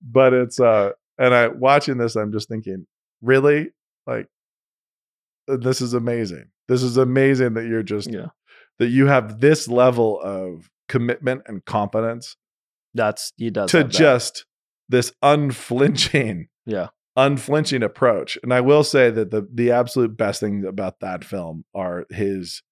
[0.00, 2.86] But it's uh, and I watching this, I'm just thinking,
[3.20, 3.70] really,
[4.06, 4.28] like,
[5.48, 6.44] uh, this is amazing.
[6.68, 8.26] This is amazing that you're just yeah,
[8.78, 12.36] that you have this level of commitment and competence
[12.94, 14.44] that's he does to just
[14.88, 16.88] this unflinching, Yeah.
[17.16, 18.38] unflinching approach.
[18.42, 22.62] And I will say that the the absolute best thing about that film are his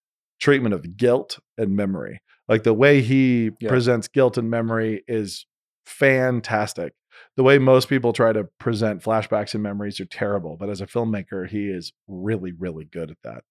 [0.40, 2.20] treatment of guilt and memory.
[2.48, 3.68] Like the way he Yeah.
[3.68, 5.46] presents guilt and memory is
[5.86, 6.92] fantastic.
[7.36, 10.86] The way most people try to present flashbacks and memories are terrible, but as a
[10.86, 13.44] filmmaker, he is really, really good at that.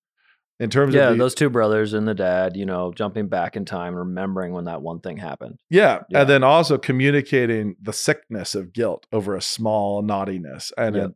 [0.59, 3.55] In terms Yeah, of yeah those two brothers and the dad, you know, jumping back
[3.55, 5.57] in time, remembering when that one thing happened.
[5.69, 6.01] Yeah.
[6.09, 6.21] Yeah.
[6.21, 10.71] And then also communicating the sickness of guilt over a small naughtiness.
[10.77, 11.05] And Yep.
[11.05, 11.15] it,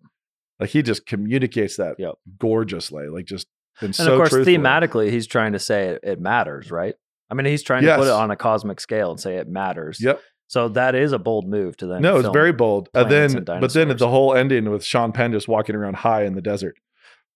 [0.60, 2.16] like he just communicates that Yep.
[2.40, 3.08] gorgeously.
[3.08, 3.48] Like just
[3.82, 4.58] and, And so of course, truthfully.
[4.58, 6.96] thematically, he's trying to say it, it matters, right?
[7.30, 10.00] I mean, he's trying to put it on a cosmic scale and say it matters.
[10.02, 10.22] Yep.
[10.48, 12.02] So that is a bold move to then.
[12.02, 12.88] No, it's very bold.
[12.94, 16.24] And then and but then the whole ending with Sean Penn just walking around high
[16.24, 16.78] in the desert.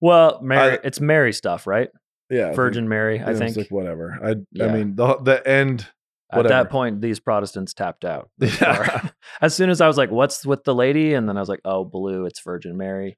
[0.01, 0.39] Well.
[0.41, 1.89] Mary, I- it's Mary stuff, right?
[2.29, 2.41] Yeah.
[2.41, 3.57] I think- Virgin Mary, I think.
[3.57, 4.17] like whatever.
[4.23, 5.87] I I mean the the end
[6.31, 8.29] At that point, these Protestants tapped out.
[8.39, 9.09] Yeah.
[9.41, 11.61] as soon as I was like, "What's with the lady?" and then I was like,
[11.65, 13.17] "Oh, blue, it's Virgin Mary."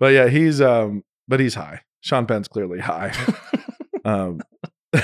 [0.00, 1.82] But yeah, he's um but he's high.
[2.00, 3.12] Sean Penn's clearly high.
[4.04, 4.40] um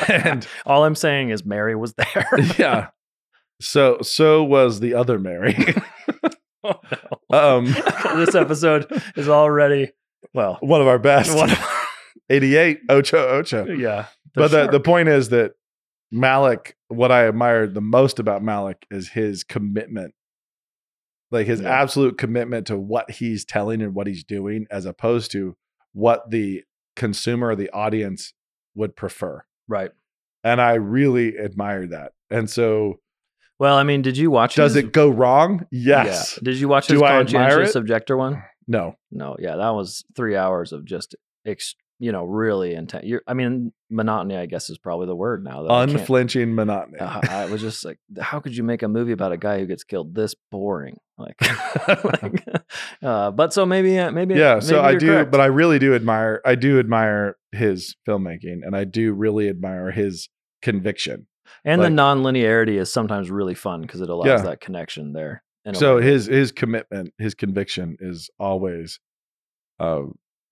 [0.09, 2.27] and All I'm saying is Mary was there.
[2.59, 2.89] yeah.
[3.61, 5.57] So so was the other Mary.
[6.65, 6.81] Oh,
[7.31, 7.67] um
[8.17, 9.93] this episode is already
[10.33, 10.59] well.
[10.61, 11.35] one of our best.
[11.37, 11.51] One,
[12.31, 13.67] 88 Ocho Ocho.
[13.67, 15.53] yeah, but the, the point is that
[16.11, 20.15] Malik, what I admired the most about Malik is his commitment.
[21.31, 21.71] Like his Yeah.
[21.81, 25.57] absolute commitment to what he's telling and what he's doing, as opposed to
[25.93, 26.63] what the
[26.95, 28.33] consumer or the audience
[28.75, 29.43] would prefer.
[29.69, 29.91] right.
[30.45, 32.13] And I really admire that.
[32.31, 33.01] And so,
[33.59, 34.57] Well, I mean, did you watch?
[34.57, 35.67] does his, it go wrong?
[35.73, 36.35] Yes.
[36.37, 36.45] Yeah.
[36.53, 37.79] Did you watch Do his I admire conscientious it?
[37.79, 38.43] objector one?
[38.67, 38.97] No.
[39.11, 39.37] No.
[39.39, 41.15] Yeah, that was three hours of just,
[41.47, 43.05] ex, you know, really intense.
[43.07, 44.37] You're, I mean, monotony.
[44.37, 45.67] I guess is probably the word now.
[45.67, 46.99] Unflinching monotony.
[46.99, 49.67] Uh, I was just like, how could you make a movie about a guy who
[49.67, 50.99] gets killed this boring?
[51.17, 51.37] Like,
[51.89, 52.45] like
[53.03, 55.31] uh, but so maybe, uh, maybe, yeah so i do correct.
[55.31, 59.93] but i really do admire i do admire his filmmaking and i do really admire
[59.93, 60.29] his
[60.61, 61.29] conviction
[61.65, 64.43] and like- the non-linearity is sometimes really fun because it allows Yeah.
[64.43, 65.44] that connection there.
[65.73, 69.01] So his his commitment his conviction is always
[69.81, 70.03] uh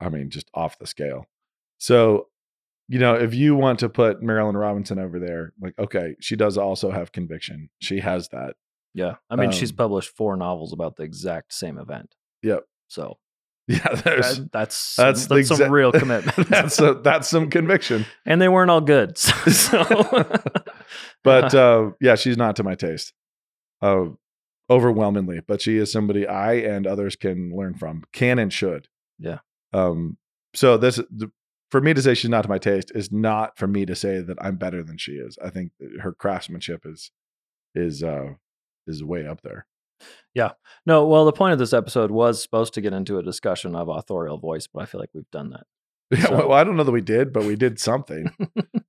[0.00, 1.26] i mean just off the scale
[1.78, 2.26] so
[2.88, 6.58] you know if you want to put Marilynne Robinson over there like okay she does
[6.58, 8.56] also have conviction she has that
[8.94, 12.14] yeah, I mean, she's um, published four novels about the exact same event.
[12.42, 12.64] Yep.
[12.88, 13.18] So
[13.68, 16.48] yeah there's that, that's that's that's, the some real commitment.
[16.48, 19.16] that's a, that's some conviction and they weren't all good.
[19.16, 19.84] So,
[21.22, 23.14] but uh, yeah, she's not to my taste,
[23.80, 24.06] uh,
[24.70, 25.40] overwhelmingly.
[25.46, 28.88] But she is somebody I and others can learn from, can and should.
[29.18, 29.38] Yeah.
[29.72, 30.16] Um.
[30.54, 31.30] So this, th-
[31.70, 34.20] for me to say she's not to my taste, is not for me to say
[34.20, 35.38] that I'm better than she is.
[35.42, 37.10] I think her craftsmanship is
[37.74, 38.34] is uh
[38.86, 39.66] is way up there.
[40.34, 40.50] Yeah.
[40.84, 43.88] No, well, the point of this episode was supposed to get into a discussion of
[43.88, 45.64] authorial voice, but I feel like we've done that.
[46.18, 48.26] Yeah, So- well, I don't know that we did, but we did something.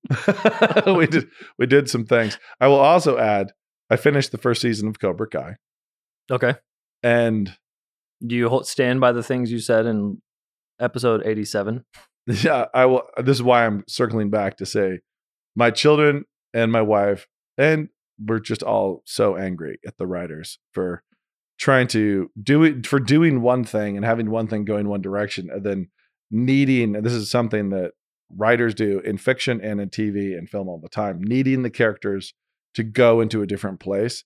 [0.88, 2.38] we did we did some things.
[2.60, 3.54] I will also add,
[3.94, 5.58] I finished the first season of Cobra Kai.
[6.32, 6.56] Okay.
[7.04, 7.56] and
[8.26, 10.20] Do you hold, stand by the things you said in
[10.80, 11.86] episode 87?
[12.26, 13.04] yeah, I will.
[13.18, 15.02] This is why I'm circling back to say,
[15.56, 16.26] my children
[16.56, 17.90] and my wife, and
[18.20, 21.04] we're just all so angry at the writers for
[21.60, 25.52] trying to do it for doing one thing and having one thing going one direction,
[25.52, 25.90] and then
[26.32, 26.96] needing.
[26.96, 27.92] And this is something that
[28.36, 32.34] writers do in fiction and in TV and film all the time, needing the characters
[32.76, 34.24] to go into a different place.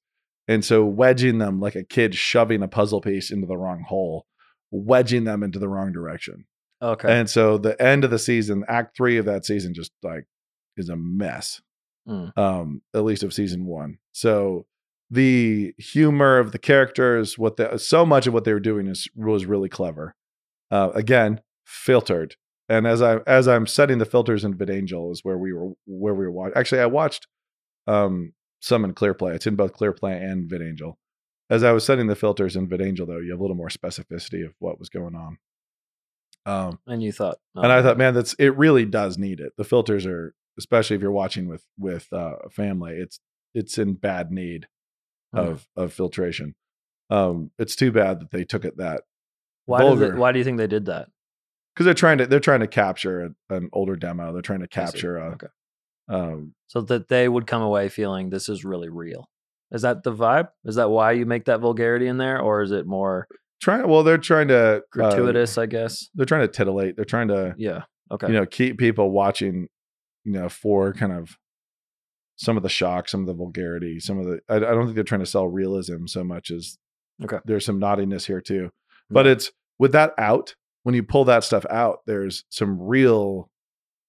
[0.47, 4.25] And so wedging them like a kid shoving a puzzle piece into the wrong hole,
[4.71, 6.45] wedging them into the wrong direction.
[6.81, 7.11] Okay.
[7.11, 10.25] And so the end of the season, act three of that season, just like
[10.77, 11.61] is a mess.
[12.07, 12.37] Mm.
[12.37, 13.97] Um, at least of season one.
[14.13, 14.65] So
[15.09, 19.07] the humor of the characters, what the so much of what they were doing is
[19.15, 20.15] was really clever.
[20.71, 22.35] Uh, again, filtered.
[22.69, 26.13] And as I as I'm setting the filters in VidAngel is where we were where
[26.13, 26.57] we were watching.
[26.57, 27.27] Actually, I watched
[27.87, 29.35] um some in ClearPlay.
[29.35, 30.95] It's in both ClearPlay and VidAngel.
[31.49, 34.45] As I was setting the filters in VidAngel, though, you have a little more specificity
[34.45, 35.37] of what was going on.
[36.45, 37.37] Um, and you thought.
[37.55, 38.55] oh, and I thought, man, that's it.
[38.57, 39.53] Really does need it.
[39.57, 43.19] The filters are, especially if you're watching with with uh, a family, it's
[43.53, 44.67] it's in bad need
[45.33, 45.39] Hmm.
[45.39, 46.55] of of filtration.
[47.09, 49.01] Um, it's too bad that they took it that
[49.65, 51.09] why, does it, why do you think they did that?
[51.73, 54.31] because they're trying to they're trying to capture a, an older demo.
[54.31, 55.47] They're trying to capture a Okay.
[56.09, 59.29] Um, So that they would come away feeling this is really real.
[59.71, 60.49] Is that the vibe?
[60.65, 62.39] Is that why you make that vulgarity in there?
[62.39, 63.27] Or is it more
[63.61, 63.87] trying.
[63.87, 66.09] Well, they're trying to uh, gratuitous, I guess?
[66.15, 66.95] they're trying to titillate.
[66.95, 67.83] They're trying to Yeah.
[68.11, 68.27] Okay.
[68.27, 69.67] you know keep people watching.
[70.23, 71.37] You know, for kind of
[72.35, 74.39] some of the shock, some of the vulgarity, some of the.
[74.49, 76.77] I, I don't think they're trying to sell realism so much as
[77.23, 77.37] Okay.
[77.45, 78.69] there's some naughtiness here too.
[79.09, 80.53] But it's with that out,
[80.83, 83.49] when you pull that stuff out, there's some real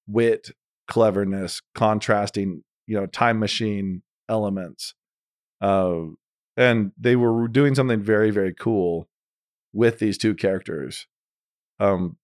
[0.09, 0.51] wit,
[0.89, 4.95] cleverness, contrasting, you know, time machine elements.
[5.61, 6.03] Uh,
[6.57, 9.09] and they were doing something very, very cool
[9.73, 11.07] with these two characters
[11.79, 12.17] um,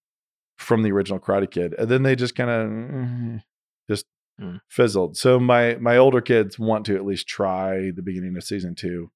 [0.56, 1.74] from the original Karate Kid.
[1.78, 3.42] And then they just kind of
[3.88, 4.06] just
[4.36, 4.56] Hmm.
[4.68, 5.16] fizzled.
[5.16, 9.12] So my my older kids want to at least try the beginning of season two,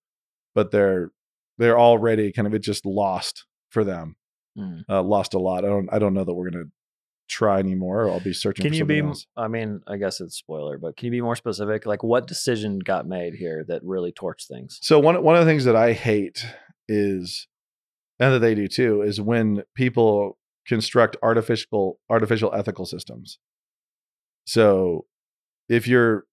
[0.55, 1.11] but they're
[1.59, 4.15] they're already kind of it just lost for them
[4.57, 4.85] Mm.
[4.89, 5.65] uh, lost a lot.
[5.65, 6.67] I don't I don't know that we're gonna
[7.29, 8.11] try anymore.
[8.11, 8.65] I'll be searching.
[8.65, 9.01] Can for you be?
[9.01, 9.27] else.
[9.37, 11.87] I mean, I guess it's spoiler, but can you be more specific?
[11.87, 14.79] Like, what decision got made here that really torched things?
[14.83, 16.45] So one one of the things that I hate
[16.89, 17.47] is,
[18.19, 23.39] and that they do too, is when people construct artificial artificial ethical systems.
[24.47, 25.07] So
[25.69, 26.25] if you're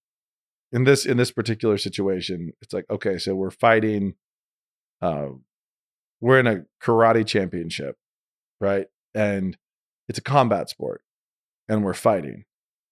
[0.71, 4.15] in this in this particular situation, it's like okay, so we're fighting.
[5.01, 5.27] Uh,
[6.21, 7.97] we're in a karate championship,
[8.59, 8.87] right?
[9.13, 9.57] And
[10.07, 11.01] it's a combat sport,
[11.67, 12.45] and we're fighting.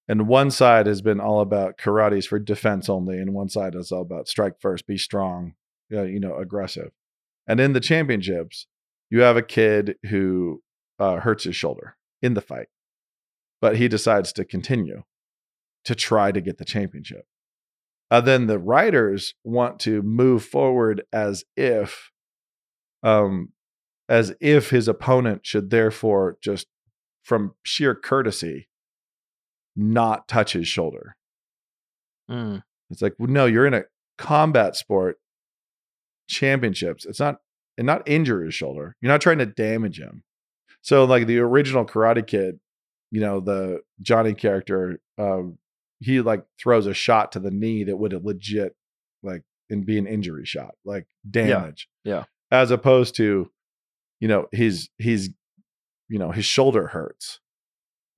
[0.08, 3.92] And one side has been all about karate's for defense only, and one side is
[3.92, 5.54] all about strike first, be strong,
[5.92, 6.92] uh, you know, aggressive.
[7.48, 8.68] And in the championships,
[9.10, 10.62] you have a kid who
[11.00, 12.68] uh, hurts his shoulder in the fight,
[13.62, 15.04] but he decides to continue
[15.86, 17.26] to try to get the championship.
[18.10, 22.12] Uh, then the writers want to move forward as if,
[23.02, 23.50] um,
[24.08, 26.68] as if his opponent should therefore just,
[27.24, 28.68] from sheer courtesy,
[29.76, 31.16] not touch his shoulder.
[32.30, 32.64] Mm.
[32.90, 33.86] It's like, well, no, you're in a
[34.18, 35.18] combat sport
[36.28, 37.06] championships.
[37.06, 37.38] It's not
[37.78, 38.96] and not injure his shoulder.
[39.02, 40.24] You're not trying to damage him.
[40.82, 42.60] So like the original Karate Kid,
[43.10, 45.58] you know, the Johnny character, um,
[46.00, 48.76] he like throws a shot to the knee that would have legit
[49.24, 51.88] like and be an injury shot, like damage.
[52.04, 52.26] yeah.
[52.52, 53.50] As opposed to,
[54.20, 55.30] you know, he's he's
[56.14, 57.40] you know, his shoulder hurts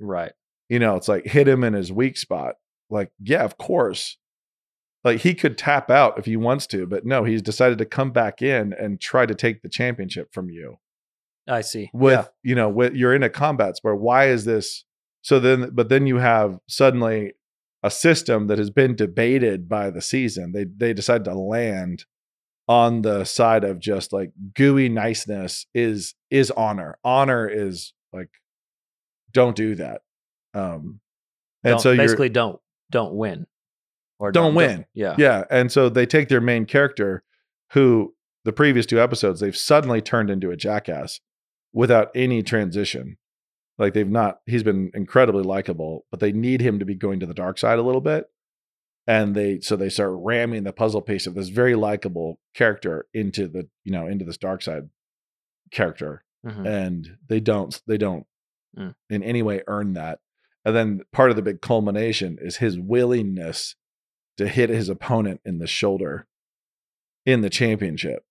[0.01, 0.33] Right.
[0.67, 2.55] you know, it's like hit him in his weak spot.
[2.89, 4.17] Like, yeah, of course.
[5.05, 8.11] Like he could tap out if he wants to, but no, he's decided to come
[8.11, 10.75] back in and try to take the championship from you.
[11.47, 11.89] I see.
[11.93, 12.25] With yeah.
[12.43, 14.01] you know, with you're in a combat sport.
[14.01, 14.83] Why is this?
[15.21, 17.33] So then, but then you have suddenly
[17.81, 20.51] a system that has been debated by the season.
[20.51, 22.05] They they decide to land
[22.67, 26.97] on the side of just like gooey niceness is is honor.
[27.03, 28.29] Honor is like
[29.31, 30.01] don't do that.
[30.53, 30.99] Um,
[31.63, 32.59] and Don't- so basically, don't
[32.91, 33.45] don't win,
[34.19, 34.85] or Don't win.
[34.93, 35.15] yeah.
[35.17, 37.23] yeah, and so they take their main character,
[37.73, 38.13] who
[38.45, 41.19] the previous two episodes they've suddenly turned into a jackass
[41.73, 43.17] without any transition.
[43.77, 44.39] Like they've not.
[44.45, 47.77] He's been incredibly likable, but they need him to be going to the dark side
[47.79, 48.25] a little bit.
[49.07, 53.47] And they so they start ramming the puzzle piece of this very likable character into
[53.47, 54.89] the you know into this dark side
[55.71, 56.65] character Mhm.
[56.67, 58.25] and they don't they don't
[58.77, 58.93] Mm.
[59.09, 60.19] in any way earn that
[60.65, 63.75] and then part of the big culmination is his willingness
[64.37, 66.27] to hit his opponent in the shoulder
[67.25, 68.25] in the championship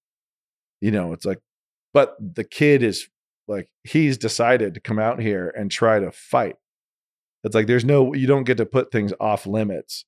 [0.81, 1.41] you know, it's like,
[1.95, 3.09] but the kid is
[3.49, 6.57] like, he's decided to come out here and try to fight.
[7.43, 10.05] It's like, there's no, you don't get to put things off limits,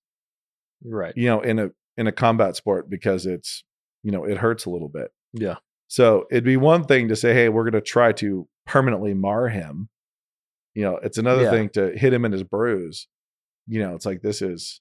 [0.84, 1.14] Right.
[1.16, 3.64] you know, in a, in a combat sport because it's,
[4.02, 5.10] you know, it hurts a little bit.
[5.32, 5.56] Yeah.
[5.88, 9.48] So it'd be one thing to say, hey, we're going to try to permanently mar
[9.48, 9.88] him.
[10.74, 11.50] You know, it's another Yeah.
[11.50, 13.08] thing to hit him in his bruise.
[13.66, 14.80] You know, it's like this is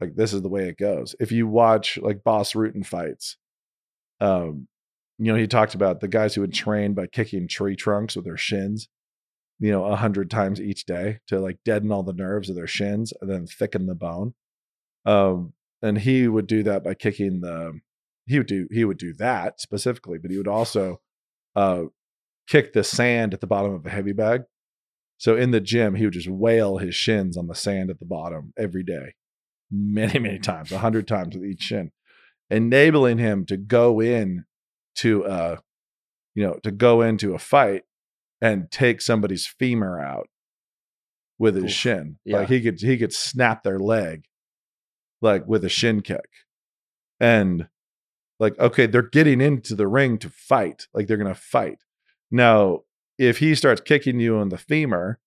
[0.00, 1.14] like this is the way it goes.
[1.18, 3.36] If you watch like Bas Rutten fights,
[4.20, 4.68] um,
[5.18, 8.24] you know, he talked about the guys who would train by kicking tree trunks with
[8.26, 8.88] their shins,
[9.58, 12.66] you know, a hundred times each day to like deaden all the nerves of their
[12.66, 14.34] shins and then thicken the bone.
[15.06, 15.52] Um,
[15.82, 17.80] and he would do that by kicking the
[18.26, 21.00] he would do he would do that specifically, but he would also
[21.54, 21.84] uh
[22.48, 24.42] kick the sand at the bottom of a heavy bag.
[25.18, 28.04] So in the gym, he would just wail his shins on the sand at the
[28.04, 29.14] bottom every day,
[29.70, 31.92] many, many times, a hundred times with each shin,
[32.50, 34.44] enabling him to go in
[34.96, 35.56] to uh
[36.34, 37.84] you know, to go into a fight
[38.42, 40.28] and take somebody's femur out
[41.38, 42.18] with his shin.
[42.24, 42.38] Yeah.
[42.38, 44.24] Like he could he could snap their leg
[45.22, 46.28] like with a shin kick.
[47.20, 47.68] And
[48.38, 50.88] like, okay, they're getting into the ring to fight.
[50.92, 51.78] Like they're gonna fight.
[52.30, 52.80] Now,
[53.18, 55.18] if he starts kicking you in the femur,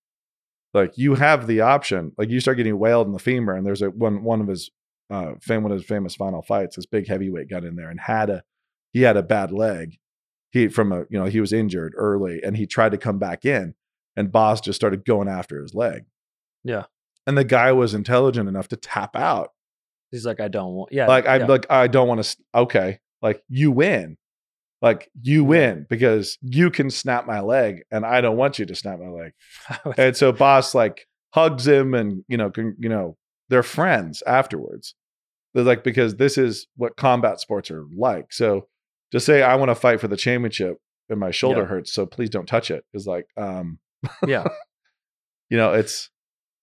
[0.73, 2.11] like you have the option.
[2.17, 4.69] Like you start getting wailed in the femur, and there's a one one of his
[5.09, 7.99] uh fam- one of his famous final fights, this big heavyweight got in there and
[7.99, 8.43] had a
[8.93, 9.97] he had a bad leg.
[10.51, 13.45] He from a you know, he was injured early and he tried to come back
[13.45, 13.73] in
[14.15, 16.03] and Bas just started going after his leg.
[16.63, 16.85] Yeah.
[17.25, 19.51] And the guy was intelligent enough to tap out
[20.11, 20.91] He's like, I don't want.
[20.91, 21.07] Yeah.
[21.07, 21.47] like I'm yeah.
[21.47, 22.37] like I don't want to.
[22.55, 24.17] Okay, like you win,
[24.81, 28.75] like you win because you can snap my leg, and I don't want you to
[28.75, 29.31] snap my leg.
[29.97, 33.17] And so Bas like hugs him, and you know, can, you know,
[33.49, 34.95] they're friends afterwards.
[35.53, 38.31] They're like because this is what combat sports are like.
[38.31, 38.67] So
[39.11, 40.77] to say I want to fight for the championship
[41.09, 41.67] and my shoulder Yeah.
[41.67, 43.79] hurts, so please don't touch it is like, um,
[44.27, 44.47] yeah.
[45.49, 46.09] you know, it's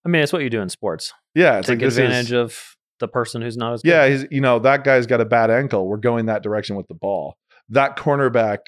[0.05, 1.13] I mean, it's what you do in sports.
[1.35, 3.89] yeah, it's Take like advantage is, of the person who's not as good.
[3.89, 5.87] Yeah, he's you know that guy's got a bad ankle.
[5.87, 7.35] We're going that direction with the ball.
[7.69, 8.59] That cornerback,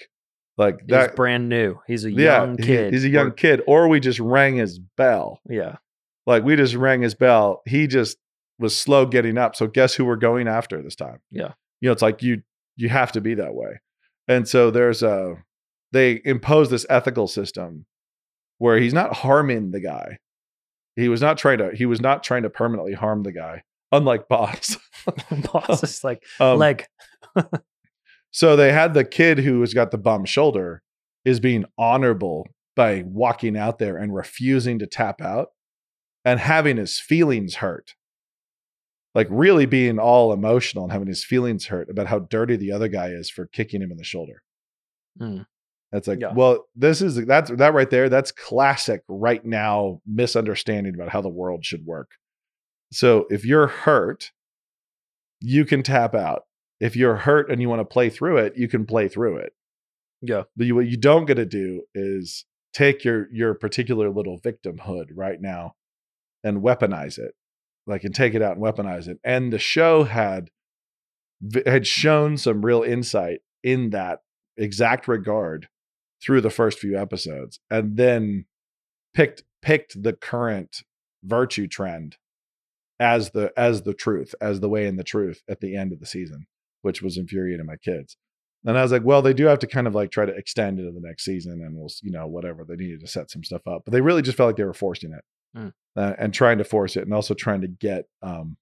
[0.58, 1.78] like He's that, brand new.
[1.88, 2.94] He's a yeah, young kid.
[2.94, 3.62] he's a young Or- kid.
[3.68, 5.40] Or we just rang his bell.
[5.50, 5.78] Yeah.
[6.28, 7.62] Like we just rang his bell.
[7.66, 8.18] He just
[8.60, 9.56] was slow getting up.
[9.56, 11.20] So guess who we're going after this time?
[11.32, 11.54] Yeah.
[11.82, 12.42] You know, it's like you
[12.76, 13.80] you have to be that way.
[14.28, 15.38] And so there's a
[15.92, 17.86] they impose this ethical system
[18.60, 20.18] where he's not harming the guy.
[20.96, 23.64] He was not trying to he was not trying to permanently harm the guy.
[23.92, 24.78] Unlike Bas.
[25.52, 26.86] Bas is like Um, leg.
[28.32, 30.84] So they had the kid who has got the bum shoulder
[31.26, 35.48] is being honorable by walking out there and refusing to tap out
[36.24, 37.96] and having his feelings hurt.
[39.16, 42.88] Like really being all emotional and having his feelings hurt about how dirty the other
[42.88, 44.44] guy is for kicking him in the shoulder.
[45.20, 45.48] Mm.
[45.92, 46.34] That's like, Yeah.
[46.34, 48.10] well, this is that's that right there.
[48.10, 52.12] That's classic right now misunderstanding about how the world should work.
[52.92, 54.32] So if you're hurt,
[55.40, 56.44] you can tap out.
[56.80, 59.54] If you're hurt and you want to play through it, you can play through it.
[60.22, 60.44] Yeah.
[60.56, 65.08] But you, what you don't get to do is take your your particular little victimhood
[65.14, 65.76] right now
[66.44, 67.34] and weaponize it,
[67.88, 69.20] like and take it out and weaponize it.
[69.24, 70.50] And the show had
[71.66, 74.20] had shown some real insight in that
[74.58, 75.70] exact regard
[76.22, 78.46] through the first few episodes, and then
[79.14, 80.84] picked picked the current
[81.24, 82.18] virtue trend
[83.00, 86.00] as the as the truth, as the way and the truth at the end of
[86.00, 86.46] the season,
[86.82, 88.18] which was infuriating my kids.
[88.66, 90.80] And I was like, well, they do have to kind of like try to extend
[90.80, 93.66] into the next season, and we'll, you know, whatever they needed to set some stuff
[93.66, 93.84] up.
[93.86, 95.24] But they really just felt like they were forcing it,
[95.58, 95.74] Mm.
[95.96, 98.58] uh, and trying to force it, and also trying to get um,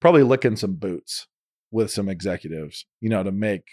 [0.00, 1.28] probably licking some boots
[1.70, 3.64] with some executives, you know, to make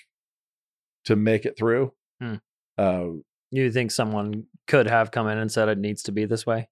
[1.06, 1.92] to make it through.
[2.22, 2.40] Mm.
[2.78, 3.08] Uh,
[3.52, 6.70] You think someone could have come in and said it needs to be this way?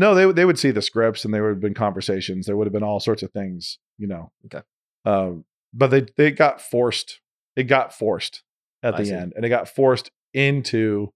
[0.00, 2.46] No, they would- they would see the scripts and there would have been conversations.
[2.46, 4.32] There would have been all sorts of things, you know.
[4.46, 4.62] Okay.
[5.04, 5.44] Um,
[5.74, 7.20] but they they got forced.
[7.54, 8.42] It got forced
[8.82, 9.12] at I the see.
[9.12, 11.12] end, and it got forced into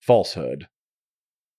[0.00, 0.66] falsehood,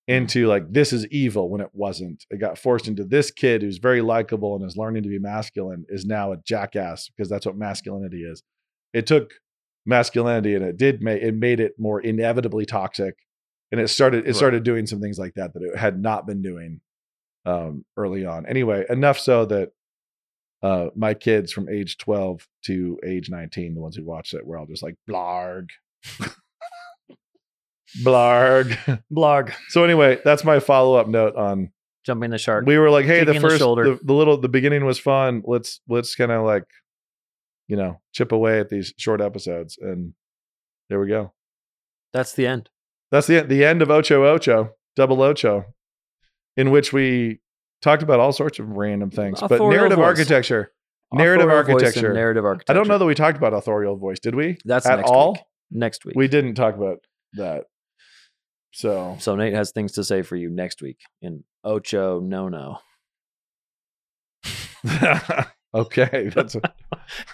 [0.08, 2.26] into like this is evil when it wasn't.
[2.30, 5.86] It got forced into this kid who's very likable and is learning to be masculine
[5.90, 8.44] is now a jackass because that's what masculinity is.
[8.94, 9.32] It took
[9.86, 13.16] masculinity and it did make it made it more inevitably toxic
[13.72, 14.36] and it started it Right.
[14.36, 16.82] started doing some things like that that it had not been doing
[17.46, 19.72] um early on anyway enough so that
[20.64, 24.58] uh my kids from age 12 to age 19 the ones who watched it were
[24.58, 25.68] all just like blarg
[28.04, 29.52] blarg Blog.
[29.70, 31.72] so anyway that's my follow-up note on
[32.06, 32.66] Jumping the shark.
[32.66, 33.96] we were like hey the the first shoulder.
[33.96, 36.64] the, the little the beginning was fun let's let's kind of like
[37.68, 39.80] you know, chip away at these short episodes.
[39.82, 40.14] And
[40.88, 41.34] there we go.
[42.14, 42.70] That's the end.
[43.12, 45.66] That's the the end of Ocho Ocho, Double Ocho,
[46.58, 47.40] in which we
[47.82, 49.40] talked about all sorts of random things.
[49.42, 50.06] but narrative voice.
[50.06, 50.72] architecture,
[51.14, 52.14] narrative Authorial architecture.
[52.14, 52.72] narrative architecture.
[52.72, 54.20] I don't know that we talked about authorial voice.
[54.20, 54.58] Did we?
[54.66, 55.34] That's at next all.
[55.34, 55.42] week.
[55.72, 56.16] Next week.
[56.16, 56.98] We didn't talk about
[57.34, 57.66] that.
[58.74, 62.80] So so Nate has things to say for you next week in Ocho No No.
[65.74, 66.62] okay, that's a,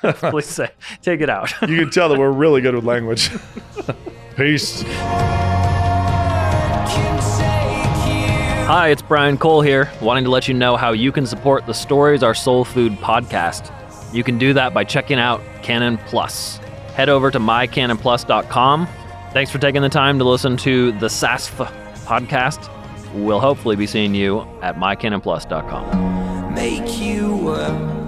[0.32, 0.70] Please say,
[1.02, 1.52] take it out.
[1.68, 3.30] you can tell that we're really good with language.
[4.38, 4.84] Peace.
[8.72, 11.74] Hi, it's Brian Kohl here, wanting to let you know how you can support the
[11.74, 13.70] Stories Are Soul Food podcast.
[14.14, 16.56] You can do that by checking out Canon Plus.
[16.96, 18.88] Head over to mycanonplus.com.
[19.34, 21.70] Thanks for taking the time to listen to the SASF
[22.06, 22.70] podcast.
[23.14, 26.56] We'll hopefully be seeing you at mycanonplus.com.
[26.56, 28.01] make you a